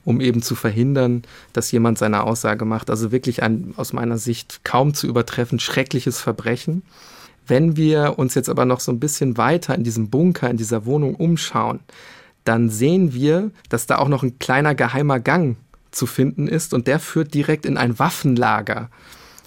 um 0.05 0.21
eben 0.21 0.43
zu 0.43 0.55
verhindern, 0.55 1.23
dass 1.53 1.73
jemand 1.73 1.99
seine 1.99 2.25
Aussage 2.25 2.65
macht. 2.65 2.91
Also 2.91 3.11
wirklich 3.11 3.43
ein 3.43 3.73
aus 3.77 3.93
meiner 3.93 4.19
Sicht 4.19 4.61
kaum 4.65 4.93
zu 4.93 5.07
übertreffen 5.07 5.59
schreckliches 5.59 6.21
Verbrechen. 6.21 6.83
Wenn 7.47 7.77
wir 7.77 8.19
uns 8.19 8.35
jetzt 8.35 8.49
aber 8.49 8.65
noch 8.65 8.81
so 8.81 8.93
ein 8.93 9.01
bisschen 9.01 9.37
weiter 9.37 9.75
in 9.75 9.85
diesem 9.85 10.09
Bunker, 10.09 10.49
in 10.49 10.57
dieser 10.57 10.87
Wohnung 10.87 11.15
umschauen, 11.15 11.81
dann 12.45 12.71
sehen 12.71 13.15
wir, 13.15 13.51
dass 13.69 13.87
da 13.87 13.99
auch 13.99 14.09
noch 14.09 14.23
ein 14.23 14.39
kleiner 14.39 14.75
geheimer 14.75 15.21
Gang 15.21 15.57
zu 15.91 16.07
finden 16.07 16.49
ist 16.49 16.75
und 16.75 16.87
der 16.87 16.99
führt 16.99 17.35
direkt 17.35 17.67
in 17.67 17.77
ein 17.77 17.99
Waffenlager. 17.99 18.91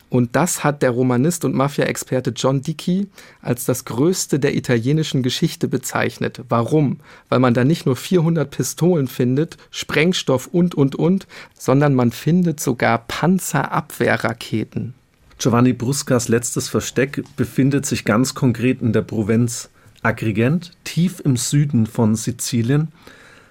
Und 0.10 0.38
das 0.38 0.64
hat 0.64 0.84
der 0.84 0.92
Romanist 0.92 1.44
und 1.44 1.54
Mafia-Experte 1.54 2.32
John 2.36 2.62
Dickey 2.62 3.08
als 3.42 3.66
das 3.66 3.84
größte 3.84 4.40
der 4.40 4.56
italienischen 4.56 5.22
Geschichte 5.22 5.68
bezeichnet. 5.68 6.42
Warum? 6.48 7.02
Weil 7.28 7.40
man 7.40 7.54
da 7.54 7.66
nicht 7.66 7.86
nur 7.86 7.98
400 7.98 8.50
Pistolen 8.50 9.08
findet, 9.08 9.58
Sprengstoff 9.70 10.48
und, 10.48 10.76
und, 10.76 10.96
und, 10.96 11.28
sondern 11.58 11.94
man 11.94 12.12
findet 12.12 12.62
sogar 12.62 13.00
Panzerabwehrraketen. 13.00 14.94
Giovanni 15.40 15.74
Bruscas 15.74 16.30
letztes 16.30 16.70
Versteck 16.70 17.24
befindet 17.36 17.86
sich 17.86 18.06
ganz 18.06 18.34
konkret 18.34 18.82
in 18.82 18.94
der 18.94 19.02
Provinz 19.02 19.70
Agrigent, 20.08 20.72
tief 20.86 21.20
im 21.20 21.36
Süden 21.36 21.86
von 21.86 22.16
Sizilien. 22.16 22.94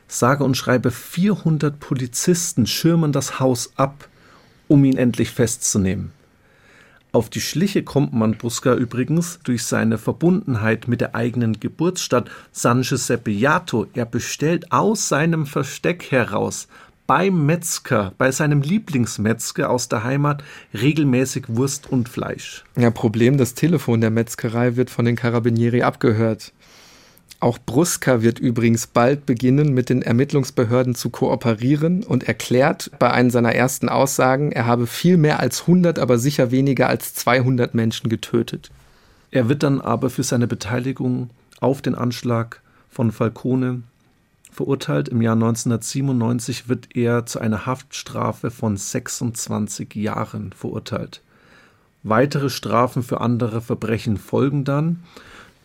Sage 0.09 0.43
und 0.43 0.57
schreibe 0.57 0.91
400 0.91 1.79
Polizisten 1.79 2.67
schirmen 2.67 3.13
das 3.13 3.39
Haus 3.41 3.73
ab, 3.77 4.09
um 4.67 4.83
ihn 4.87 4.97
endlich 4.97 5.31
festzunehmen. 5.31 6.13
Auf 7.13 7.29
die 7.29 7.43
Schliche 7.43 7.83
kommt 7.83 8.15
man 8.15 8.39
Brusca 8.39 8.75
übrigens 8.75 9.39
durch 9.43 9.65
seine 9.65 9.99
Verbundenheit 9.99 10.89
mit 10.89 11.03
der 11.03 11.15
eigenen 11.15 11.61
Geburtsstadt 11.61 12.31
San 12.53 12.83
Giuseppe 12.83 13.31
Jato. 13.31 13.87
Er 13.93 14.07
bestellt 14.07 14.73
aus 14.73 15.09
seinem 15.09 15.45
Versteck 15.45 16.11
heraus 16.11 16.69
beim 17.07 17.47
Metzger, 17.47 18.13
bei 18.19 18.31
seinem 18.33 18.63
Lieblingsmetzger 18.63 19.71
aus 19.71 19.89
der 19.89 20.05
Heimat, 20.05 20.43
regelmäßig 20.75 21.45
Wurst 21.49 21.91
und 21.91 22.09
Fleisch. 22.09 22.65
Ja, 22.77 22.91
Problem, 22.91 23.39
das 23.39 23.55
Telefon 23.55 24.01
der 24.01 24.11
Metzgerei 24.11 24.77
wird 24.77 24.91
von 24.91 25.05
den 25.05 25.17
Carabinieri 25.17 25.83
abgehört. 25.83 26.53
Auch 27.39 27.59
Brusca 27.59 28.23
wird 28.23 28.39
übrigens 28.39 28.87
bald 28.87 29.27
beginnen, 29.27 29.75
mit 29.75 29.91
den 29.91 30.01
Ermittlungsbehörden 30.01 30.95
zu 30.95 31.11
kooperieren 31.11 32.03
und 32.03 32.25
erklärt 32.25 32.91
bei 32.99 33.11
einem 33.11 33.31
seiner 33.31 33.55
ersten 33.55 33.91
Aussagen, 33.91 34.53
er 34.53 34.67
habe 34.67 34.87
viel 34.87 35.19
mehr 35.19 35.39
als 35.39 35.63
100, 35.63 35.99
aber 35.99 36.19
sicher 36.19 36.51
weniger 36.51 36.89
als 36.89 37.15
200 37.15 37.75
Menschen 37.75 38.09
getötet. 38.09 38.71
Er 39.31 39.51
wird 39.51 39.63
dann 39.63 39.83
aber 39.83 40.09
für 40.09 40.23
seine 40.23 40.47
Beteiligung 40.47 41.29
auf 41.61 41.83
den 41.83 41.95
Anschlag 41.95 42.63
von 42.89 43.13
Falcone 43.13 43.83
verurteilt. 44.57 45.09
Im 45.09 45.23
Jahr 45.23 45.35
1997 45.35 46.69
wird 46.69 46.97
er 46.97 47.27
zu 47.27 47.39
einer 47.39 47.67
Haftstrafe 47.67 48.51
von 48.51 48.77
26 48.77 49.95
Jahren 49.95 50.53
verurteilt. 50.53 51.23
Weitere 52.03 52.51
Strafen 52.51 53.03
für 53.03 53.21
andere 53.21 53.61
Verbrechen 53.61 54.17
folgen 54.17 54.65
dann. 54.65 55.03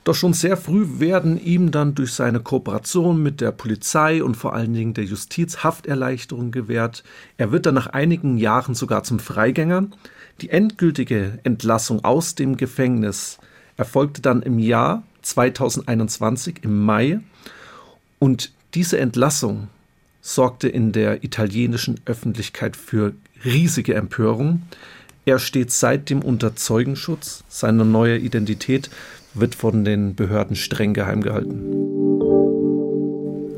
Doch 0.03 0.15
schon 0.15 0.33
sehr 0.33 0.57
früh 0.57 0.99
werden 0.99 1.39
ihm 1.39 1.69
dann 1.69 1.93
durch 1.93 2.13
seine 2.13 2.39
Kooperation 2.39 3.21
mit 3.21 3.39
der 3.39 3.51
Polizei 3.51 4.23
und 4.23 4.35
vor 4.35 4.53
allen 4.53 4.73
Dingen 4.73 4.95
der 4.95 5.03
Justiz 5.03 5.63
Hafterleichterungen 5.63 6.51
gewährt. 6.51 7.03
Er 7.37 7.51
wird 7.51 7.67
dann 7.67 7.75
nach 7.75 7.87
einigen 7.87 8.37
Jahren 8.37 8.73
sogar 8.73 9.03
zum 9.03 9.19
Freigänger. 9.19 9.85
Die 10.41 10.49
endgültige 10.49 11.37
Entlassung 11.43 12.03
aus 12.03 12.33
dem 12.33 12.57
Gefängnis 12.57 13.37
erfolgte 13.77 14.23
dann 14.23 14.41
im 14.41 14.57
Jahr 14.57 15.03
2021 15.21 16.63
im 16.63 16.83
Mai 16.83 17.19
und 18.17 18.51
diese 18.73 18.97
Entlassung 18.99 19.67
sorgte 20.21 20.69
in 20.69 20.91
der 20.91 21.23
italienischen 21.23 21.99
Öffentlichkeit 22.05 22.75
für 22.75 23.13
riesige 23.43 23.95
Empörung. 23.95 24.61
Er 25.25 25.39
steht 25.39 25.71
seitdem 25.71 26.21
unter 26.21 26.55
Zeugenschutz. 26.55 27.43
Seine 27.49 27.85
neue 27.85 28.17
Identität 28.17 28.89
wird 29.33 29.55
von 29.55 29.83
den 29.83 30.15
Behörden 30.15 30.55
streng 30.55 30.93
geheim 30.93 31.21
gehalten. 31.21 31.91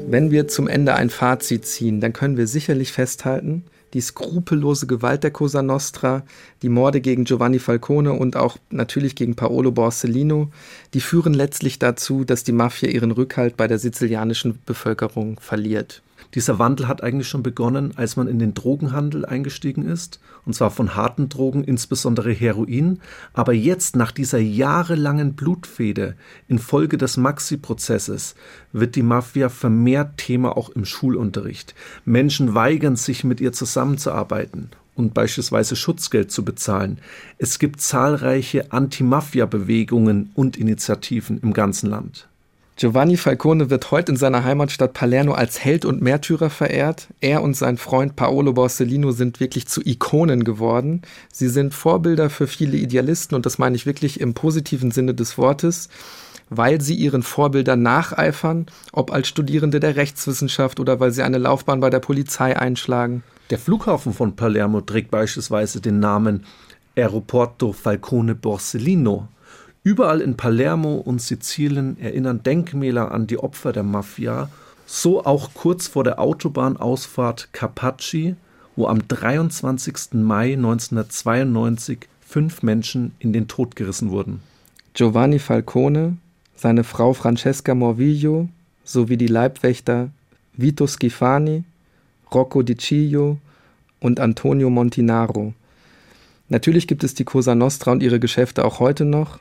Wenn 0.10 0.32
wir 0.32 0.48
zum 0.48 0.68
Ende 0.68 0.94
ein 0.94 1.10
Fazit 1.10 1.66
ziehen, 1.66 2.00
dann 2.00 2.14
können 2.14 2.38
wir 2.38 2.48
sicherlich 2.48 2.92
festhalten, 2.92 3.64
die 3.94 4.02
skrupellose 4.02 4.88
Gewalt 4.88 5.24
der 5.24 5.32
Cosa 5.32 5.62
Nostra, 5.62 6.24
die 6.62 6.70
Morde 6.70 7.02
gegen 7.02 7.26
Giovanni 7.26 7.60
Falcone 7.60 8.14
und 8.14 8.36
auch 8.36 8.58
natürlich 8.70 9.16
gegen 9.16 9.36
Paolo 9.36 9.72
Borsellino, 9.72 10.50
die 10.94 11.02
führen 11.02 11.34
letztlich 11.34 11.80
dazu, 11.80 12.24
dass 12.24 12.44
die 12.44 12.52
Mafia 12.52 12.90
ihren 12.90 13.12
Rückhalt 13.12 13.58
bei 13.58 13.68
der 13.68 13.80
sizilianischen 13.80 14.60
Bevölkerung 14.66 15.40
verliert. 15.40 16.02
Dieser 16.34 16.60
Wandel 16.60 16.88
hat 16.88 17.04
eigentlich 17.04 17.28
schon 17.28 17.44
begonnen, 17.44 17.94
als 17.96 18.16
man 18.16 18.28
in 18.28 18.40
den 18.40 18.54
Drogenhandel 18.54 19.26
eingestiegen 19.26 19.86
ist, 19.86 20.20
und 20.46 20.54
zwar 20.54 20.72
von 20.72 20.96
harten 20.96 21.30
Drogen, 21.30 21.64
insbesondere 21.64 22.32
Heroin. 22.32 23.00
Aber 23.34 23.54
jetzt, 23.54 23.96
nach 23.96 24.12
dieser 24.12 24.40
jahrelangen 24.40 25.34
Blutfede 25.34 26.16
infolge 26.48 26.98
des 26.98 27.18
Maxi-Prozesses, 27.18 28.36
wird 28.72 28.96
die 28.96 29.04
Mafia 29.04 29.50
vermehrt 29.50 30.18
Thema 30.18 30.58
auch 30.58 30.70
im 30.70 30.86
Schulunterricht. 30.86 31.76
Menschen 32.06 32.56
weigern 32.56 32.96
sich, 32.96 33.24
mit 33.24 33.40
ihr 33.40 33.54
zusammenzuarbeiten 33.54 34.70
und 34.96 35.14
beispielsweise 35.14 35.76
Schutzgeld 35.76 36.32
zu 36.32 36.46
bezahlen. 36.46 37.00
Es 37.38 37.60
gibt 37.60 37.82
zahlreiche 37.82 38.72
Anti-Mafia-Bewegungen 38.72 40.32
und 40.36 40.58
Initiativen 40.58 41.40
im 41.40 41.54
ganzen 41.54 41.90
Land. 41.90 42.28
Giovanni 42.76 43.18
Falcone 43.18 43.70
wird 43.70 43.92
heute 43.92 44.14
in 44.14 44.18
seiner 44.18 44.44
Heimatstadt 44.44 44.94
Palermo 44.94 45.34
als 45.34 45.64
Held 45.64 45.86
und 45.86 46.02
Märtyrer 46.02 46.50
verehrt. 46.50 47.08
Er 47.22 47.44
und 47.44 47.56
sein 47.56 47.78
Freund 47.78 48.16
Paolo 48.16 48.54
Borsellino 48.54 49.12
sind 49.12 49.40
wirklich 49.40 49.68
zu 49.68 49.82
Ikonen 49.86 50.44
geworden. 50.44 51.04
Sie 51.32 51.50
sind 51.50 51.76
Vorbilder 51.76 52.32
für 52.32 52.48
viele 52.48 52.78
Idealisten 52.78 53.36
und 53.36 53.46
das 53.46 53.60
meine 53.60 53.76
ich 53.76 53.86
wirklich 53.86 54.20
im 54.20 54.34
positiven 54.34 54.90
Sinne 54.90 55.14
des 55.14 55.38
Wortes, 55.38 55.88
weil 56.50 56.82
sie 56.82 56.96
ihren 56.96 57.22
Vorbildern 57.22 57.84
nacheifern, 57.84 58.66
ob 58.92 59.14
als 59.14 59.28
Studierende 59.28 59.80
der 59.80 59.96
Rechtswissenschaft 59.96 60.80
oder 60.80 61.00
weil 61.00 61.12
sie 61.12 61.22
eine 61.22 61.38
Laufbahn 61.38 61.80
bei 61.80 61.92
der 61.92 62.00
Polizei 62.00 62.58
einschlagen. 62.58 63.24
Der 63.52 63.60
Flughafen 63.60 64.14
von 64.14 64.36
Palermo 64.36 64.82
trägt 64.82 65.12
beispielsweise 65.12 65.80
den 65.80 66.00
Namen 66.00 66.44
Aeroporto 66.96 67.72
Falcone 67.72 68.34
Borsellino. 68.34 69.28
Überall 69.84 70.22
in 70.22 70.38
Palermo 70.38 70.96
und 70.96 71.22
Sizilien 71.22 72.00
erinnern 72.00 72.42
Denkmäler 72.44 73.12
an 73.12 73.28
die 73.28 73.38
Opfer 73.38 73.74
der 73.74 73.84
Mafia, 73.84 74.50
so 74.86 75.26
auch 75.26 75.54
kurz 75.54 75.88
vor 75.88 76.04
der 76.04 76.20
Autobahnausfahrt 76.20 77.50
Capacci 77.52 78.36
wo 78.76 78.88
am 78.88 79.08
23. 79.08 80.14
Mai 80.14 80.54
1992 80.54 82.00
fünf 82.26 82.64
Menschen 82.64 83.14
in 83.20 83.34
den 83.34 83.48
Tod 83.48 83.76
gerissen 83.76 84.10
wurden. 84.10 84.42
Giovanni 84.94 85.40
Falcone, 85.40 86.18
seine 86.56 86.84
Frau 86.84 87.14
Francesca 87.14 87.76
Morvillo 87.76 88.50
sowie 88.84 89.18
die 89.18 89.28
Leibwächter 89.28 90.10
Vito 90.56 90.88
Schifani, 90.88 91.64
Rocco 92.34 92.64
Di 92.64 92.78
Ciglio 92.78 93.38
und 94.00 94.20
Antonio 94.20 94.70
Montinaro. 94.70 95.54
Natürlich 96.50 96.88
gibt 96.88 97.04
es 97.04 97.14
die 97.14 97.24
Cosa 97.24 97.56
Nostra 97.56 97.92
und 97.92 98.04
ihre 98.04 98.20
Geschäfte 98.20 98.66
auch 98.66 98.80
heute 98.80 99.06
noch. 99.06 99.40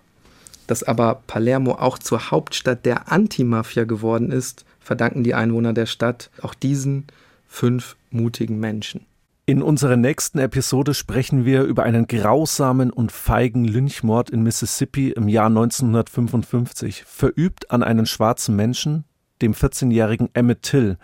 Dass 0.73 0.83
aber 0.83 1.21
Palermo 1.27 1.73
auch 1.73 1.99
zur 1.99 2.31
Hauptstadt 2.31 2.87
der 2.87 3.13
Antimafia 3.13 3.85
geworden 3.85 4.33
ist, 4.33 4.65
verdanken 4.81 5.23
die 5.23 5.35
Einwohner 5.35 5.75
der 5.75 5.85
Stadt 5.85 6.31
auch 6.41 6.55
diesen 6.55 7.09
fünf 7.47 7.95
mutigen 8.11 8.59
Menschen. 8.59 9.05
In 9.45 9.63
unserer 9.63 9.99
nächsten 9.99 10.39
Episode 10.39 10.95
sprechen 10.95 11.45
wir 11.45 11.65
über 11.65 11.83
einen 11.83 12.07
grausamen 12.07 12.91
und 12.91 13.13
feigen 13.13 13.67
Lynchmord 13.67 14.31
in 14.31 14.43
Mississippi 14.43 15.11
im 15.11 15.29
Jahr 15.29 15.49
1955, 15.49 17.05
verübt 17.05 17.71
an 17.71 17.83
einen 17.83 18.07
schwarzen 18.07 18.57
Menschen, 18.57 19.05
dem 19.43 19.53
14-jährigen 19.53 20.31
Emmett 20.33 20.63
Till. 20.63 20.97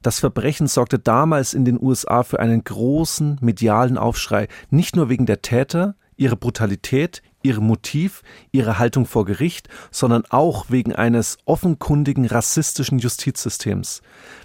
Das 0.00 0.18
Verbrechen 0.18 0.66
sorgte 0.66 0.98
damals 0.98 1.52
in 1.52 1.66
den 1.66 1.78
USA 1.78 2.22
für 2.22 2.40
einen 2.40 2.64
großen 2.64 3.36
medialen 3.42 3.98
Aufschrei, 3.98 4.48
nicht 4.70 4.96
nur 4.96 5.10
wegen 5.10 5.26
der 5.26 5.42
Täter, 5.42 5.94
ihrer 6.16 6.36
Brutalität, 6.36 7.22
ihrem 7.42 7.66
Motiv, 7.66 8.22
ihrer 8.52 8.78
Haltung 8.78 9.06
vor 9.06 9.24
Gericht, 9.24 9.68
sondern 9.90 10.24
auch 10.30 10.66
wegen 10.68 10.94
eines 10.94 11.38
offenkundigen 11.44 12.26
rassistischen 12.26 12.98
Justizsystems. 12.98 14.02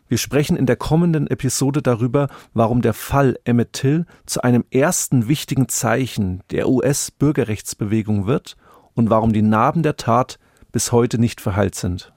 Wir 0.08 0.18
sprechen 0.18 0.56
in 0.56 0.66
der 0.66 0.76
kommenden 0.76 1.28
Episode 1.28 1.82
darüber, 1.82 2.30
warum 2.54 2.82
der 2.82 2.94
Fall 2.94 3.38
Emmett 3.44 3.74
Till 3.74 4.06
zu 4.26 4.44
einem 4.44 4.64
ersten 4.72 5.28
wichtigen 5.28 5.68
Zeichen 5.68 6.44
der 6.52 6.70
US-Bürgerrechtsbewegung 6.70 8.26
wird 8.26 8.56
und 8.94 9.10
warum 9.10 9.34
die 9.34 9.42
Narben 9.42 9.84
der 9.84 9.98
Tat 9.98 10.40
bis 10.72 10.92
heute 10.92 11.18
nicht 11.18 11.42
verheilt 11.42 11.76
sind. 11.76 12.15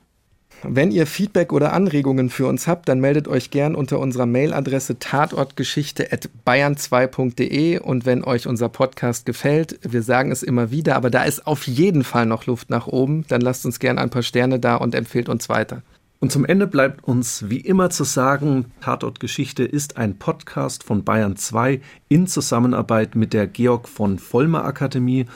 Wenn 0.64 0.90
ihr 0.90 1.07
Feedback 1.07 1.53
oder 1.53 1.73
Anregungen 1.73 2.31
für 2.31 2.49
uns 2.49 2.66
habt, 2.66 2.88
dann 2.88 2.99
meldet 2.99 3.29
euch 3.29 3.51
gern 3.51 3.77
unter 3.77 4.01
unserer 4.01 4.27
Mailadresse 4.27 4.99
tatortgeschichte.bayern2.de 4.99 7.79
und 7.79 8.07
wenn 8.07 8.25
euch 8.25 8.49
unser 8.49 8.68
Podcast 8.68 9.25
gefällt, 9.25 9.79
wir 9.83 10.03
sagen 10.03 10.33
es 10.33 10.42
immer 10.42 10.73
wieder, 10.73 10.97
aber 10.97 11.11
da 11.11 11.23
ist 11.23 11.47
auf 11.47 11.68
jeden 11.68 12.03
Fall 12.03 12.27
noch 12.27 12.47
Luft 12.47 12.71
nach 12.71 12.88
oben, 12.88 13.25
dann 13.29 13.40
lasst 13.40 13.64
uns 13.66 13.79
gern 13.79 13.99
ein 13.99 14.11
paar 14.11 14.25
Sterne 14.25 14.59
da 14.59 14.75
und 14.75 14.97
empfehlt 14.97 15.29
uns 15.29 15.49
weiter. 15.49 15.83
Und 16.21 16.33
zum 16.33 16.44
Ende 16.44 16.66
bleibt 16.66 17.05
uns 17.05 17.49
wie 17.49 17.61
immer 17.61 17.90
zu 17.90 18.03
sagen, 18.03 18.73
Tatortgeschichte 18.81 19.62
ist 19.62 19.97
ein 19.97 20.18
Podcast 20.18 20.83
von 20.83 21.05
Bayern 21.05 21.37
2 21.37 21.81
in 22.09 22.27
Zusammenarbeit 22.27 23.14
mit 23.14 23.33
der 23.33 23.47
Georg 23.47 23.88
von 23.88 24.18
Vollmer 24.18 24.64
Akademie. 24.64 25.27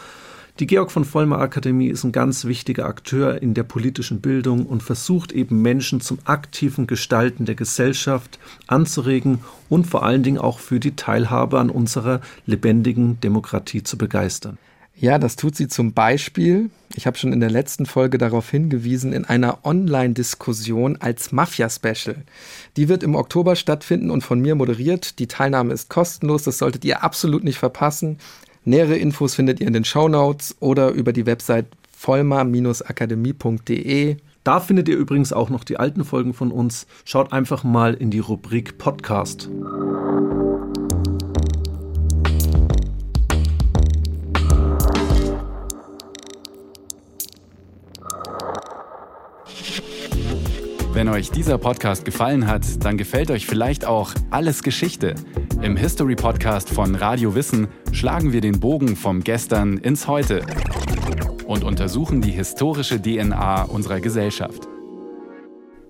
Die 0.59 0.67
Georg 0.67 0.91
von 0.91 1.07
Vollmer 1.07 1.38
Akademie 1.38 1.88
ist 1.88 2.05
ein 2.05 2.12
ganz 2.12 2.45
wichtiger 2.45 2.85
Akteur 2.85 3.41
in 3.41 3.55
der 3.55 3.62
politischen 3.62 4.21
Bildung 4.21 4.67
und 4.67 4.83
versucht 4.83 5.33
eben 5.33 5.62
Menschen 5.62 6.03
zum 6.03 6.19
aktiven 6.25 6.87
Gestalten 6.87 7.47
der 7.47 7.55
Gesellschaft 7.55 8.38
anzuregen 8.67 9.38
und 9.71 9.87
vor 9.87 10.03
allen 10.03 10.23
Dingen 10.23 10.37
auch 10.37 10.59
für 10.59 10.79
die 10.79 10.95
Teilhabe 10.95 11.59
an 11.59 11.71
unserer 11.71 12.21
lebendigen 12.45 13.19
Demokratie 13.21 13.83
zu 13.83 13.97
begeistern. 13.97 14.59
Ja, 14.95 15.19
das 15.19 15.37
tut 15.37 15.57
sie 15.57 15.69
zum 15.69 15.95
Beispiel, 15.95 16.69
ich 16.95 17.07
habe 17.07 17.17
schon 17.17 17.33
in 17.33 17.41
der 17.41 17.51
letzten 17.51 17.87
Folge 17.87 18.19
darauf 18.19 18.51
hingewiesen, 18.51 19.15
in 19.15 19.25
einer 19.25 19.65
Online-Diskussion 19.65 20.99
als 21.01 21.33
Mafia-Special. 21.33 22.17
Die 22.77 22.88
wird 22.91 23.03
im 23.03 23.15
Oktober 23.15 23.57
stattfinden 23.57 24.11
und 24.11 24.23
von 24.23 24.38
mir 24.38 24.55
moderiert. 24.55 25.19
Die 25.19 25.27
Teilnahme 25.27 25.73
ist 25.73 25.88
kostenlos, 25.88 26.43
das 26.43 26.59
solltet 26.59 26.85
ihr 26.85 27.03
absolut 27.03 27.43
nicht 27.43 27.59
verpassen. 27.59 28.19
Nähere 28.64 28.96
Infos 28.96 29.35
findet 29.35 29.61
ihr 29.61 29.66
in 29.66 29.72
den 29.72 29.85
Show 29.85 30.09
Notes 30.09 30.55
oder 30.61 30.90
über 30.90 31.12
die 31.12 31.27
Website 31.27 31.66
vollmar-akademie.de. 31.96 34.18
Da 34.44 34.61
findet 34.61 34.88
ihr 34.88 34.96
übrigens 34.96 35.33
auch 35.33 35.51
noch 35.51 35.64
die 35.64 35.79
alten 35.79 36.05
Folgen 36.05 36.33
von 36.35 36.53
uns. 36.53 36.87
Schaut 37.05 37.33
einfach 37.33 37.64
mal 37.64 37.94
in 37.94 38.11
die 38.11 38.20
Rubrik 38.20 38.79
Podcast. 38.79 39.51
Wenn 51.03 51.09
euch 51.09 51.33
dieser 51.33 51.59
Podcast 51.59 52.05
gefallen 52.05 52.47
hat, 52.47 52.62
dann 52.85 52.97
gefällt 52.97 53.33
euch 53.33 53.45
vielleicht 53.45 53.85
auch 53.85 54.15
Alles 54.31 54.62
Geschichte. 54.62 55.17
Im 55.61 55.77
History 55.77 56.15
Podcast 56.15 56.71
von 56.71 56.95
Radio 56.95 57.35
Wissen 57.35 57.67
schlagen 57.91 58.33
wir 58.33 58.41
den 58.41 58.61
Bogen 58.61 58.95
vom 58.95 59.25
Gestern 59.25 59.79
ins 59.79 60.07
Heute 60.07 60.47
und 61.45 61.65
untersuchen 61.65 62.21
die 62.21 62.31
historische 62.31 63.03
DNA 63.03 63.65
unserer 63.65 63.99
Gesellschaft. 63.99 64.69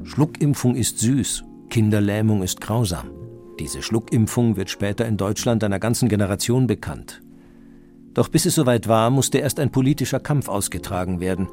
Schluckimpfung 0.02 0.76
ist 0.76 1.00
süß, 1.00 1.44
Kinderlähmung 1.68 2.42
ist 2.42 2.62
grausam. 2.62 3.10
Diese 3.60 3.82
Schluckimpfung 3.82 4.56
wird 4.56 4.70
später 4.70 5.04
in 5.04 5.18
Deutschland 5.18 5.62
einer 5.62 5.78
ganzen 5.78 6.08
Generation 6.08 6.66
bekannt. 6.66 7.20
Doch 8.14 8.28
bis 8.28 8.46
es 8.46 8.54
soweit 8.54 8.88
war, 8.88 9.10
musste 9.10 9.36
erst 9.36 9.60
ein 9.60 9.72
politischer 9.72 10.20
Kampf 10.20 10.48
ausgetragen 10.48 11.20
werden, 11.20 11.48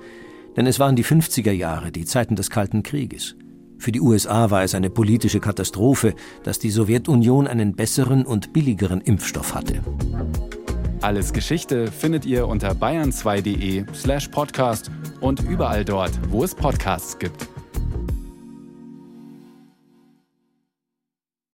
denn 0.56 0.66
es 0.66 0.80
waren 0.80 0.96
die 0.96 1.04
50er 1.04 1.52
Jahre, 1.52 1.92
die 1.92 2.06
Zeiten 2.06 2.38
des 2.38 2.50
Kalten 2.50 2.84
Krieges. 2.84 3.36
Für 3.80 3.94
die 3.94 4.02
USA 4.02 4.52
war 4.52 4.64
es 4.64 4.76
eine 4.76 4.90
politische 4.90 5.40
Katastrophe, 5.40 6.14
dass 6.44 6.60
die 6.60 6.70
Sowjetunion 6.70 7.48
einen 7.48 7.76
besseren 7.76 8.26
und 8.26 8.52
billigeren 8.52 9.00
Impfstoff 9.00 9.56
hatte. 9.56 9.82
Alles 11.02 11.32
Geschichte 11.32 11.88
findet 11.88 12.26
ihr 12.26 12.46
unter 12.46 12.74
bayern2.de 12.74 13.86
slash 13.94 14.28
podcast 14.28 14.92
und 15.22 15.42
überall 15.50 15.86
dort, 15.86 16.12
wo 16.30 16.44
es 16.44 16.54
Podcasts 16.54 17.18
gibt. 17.18 17.48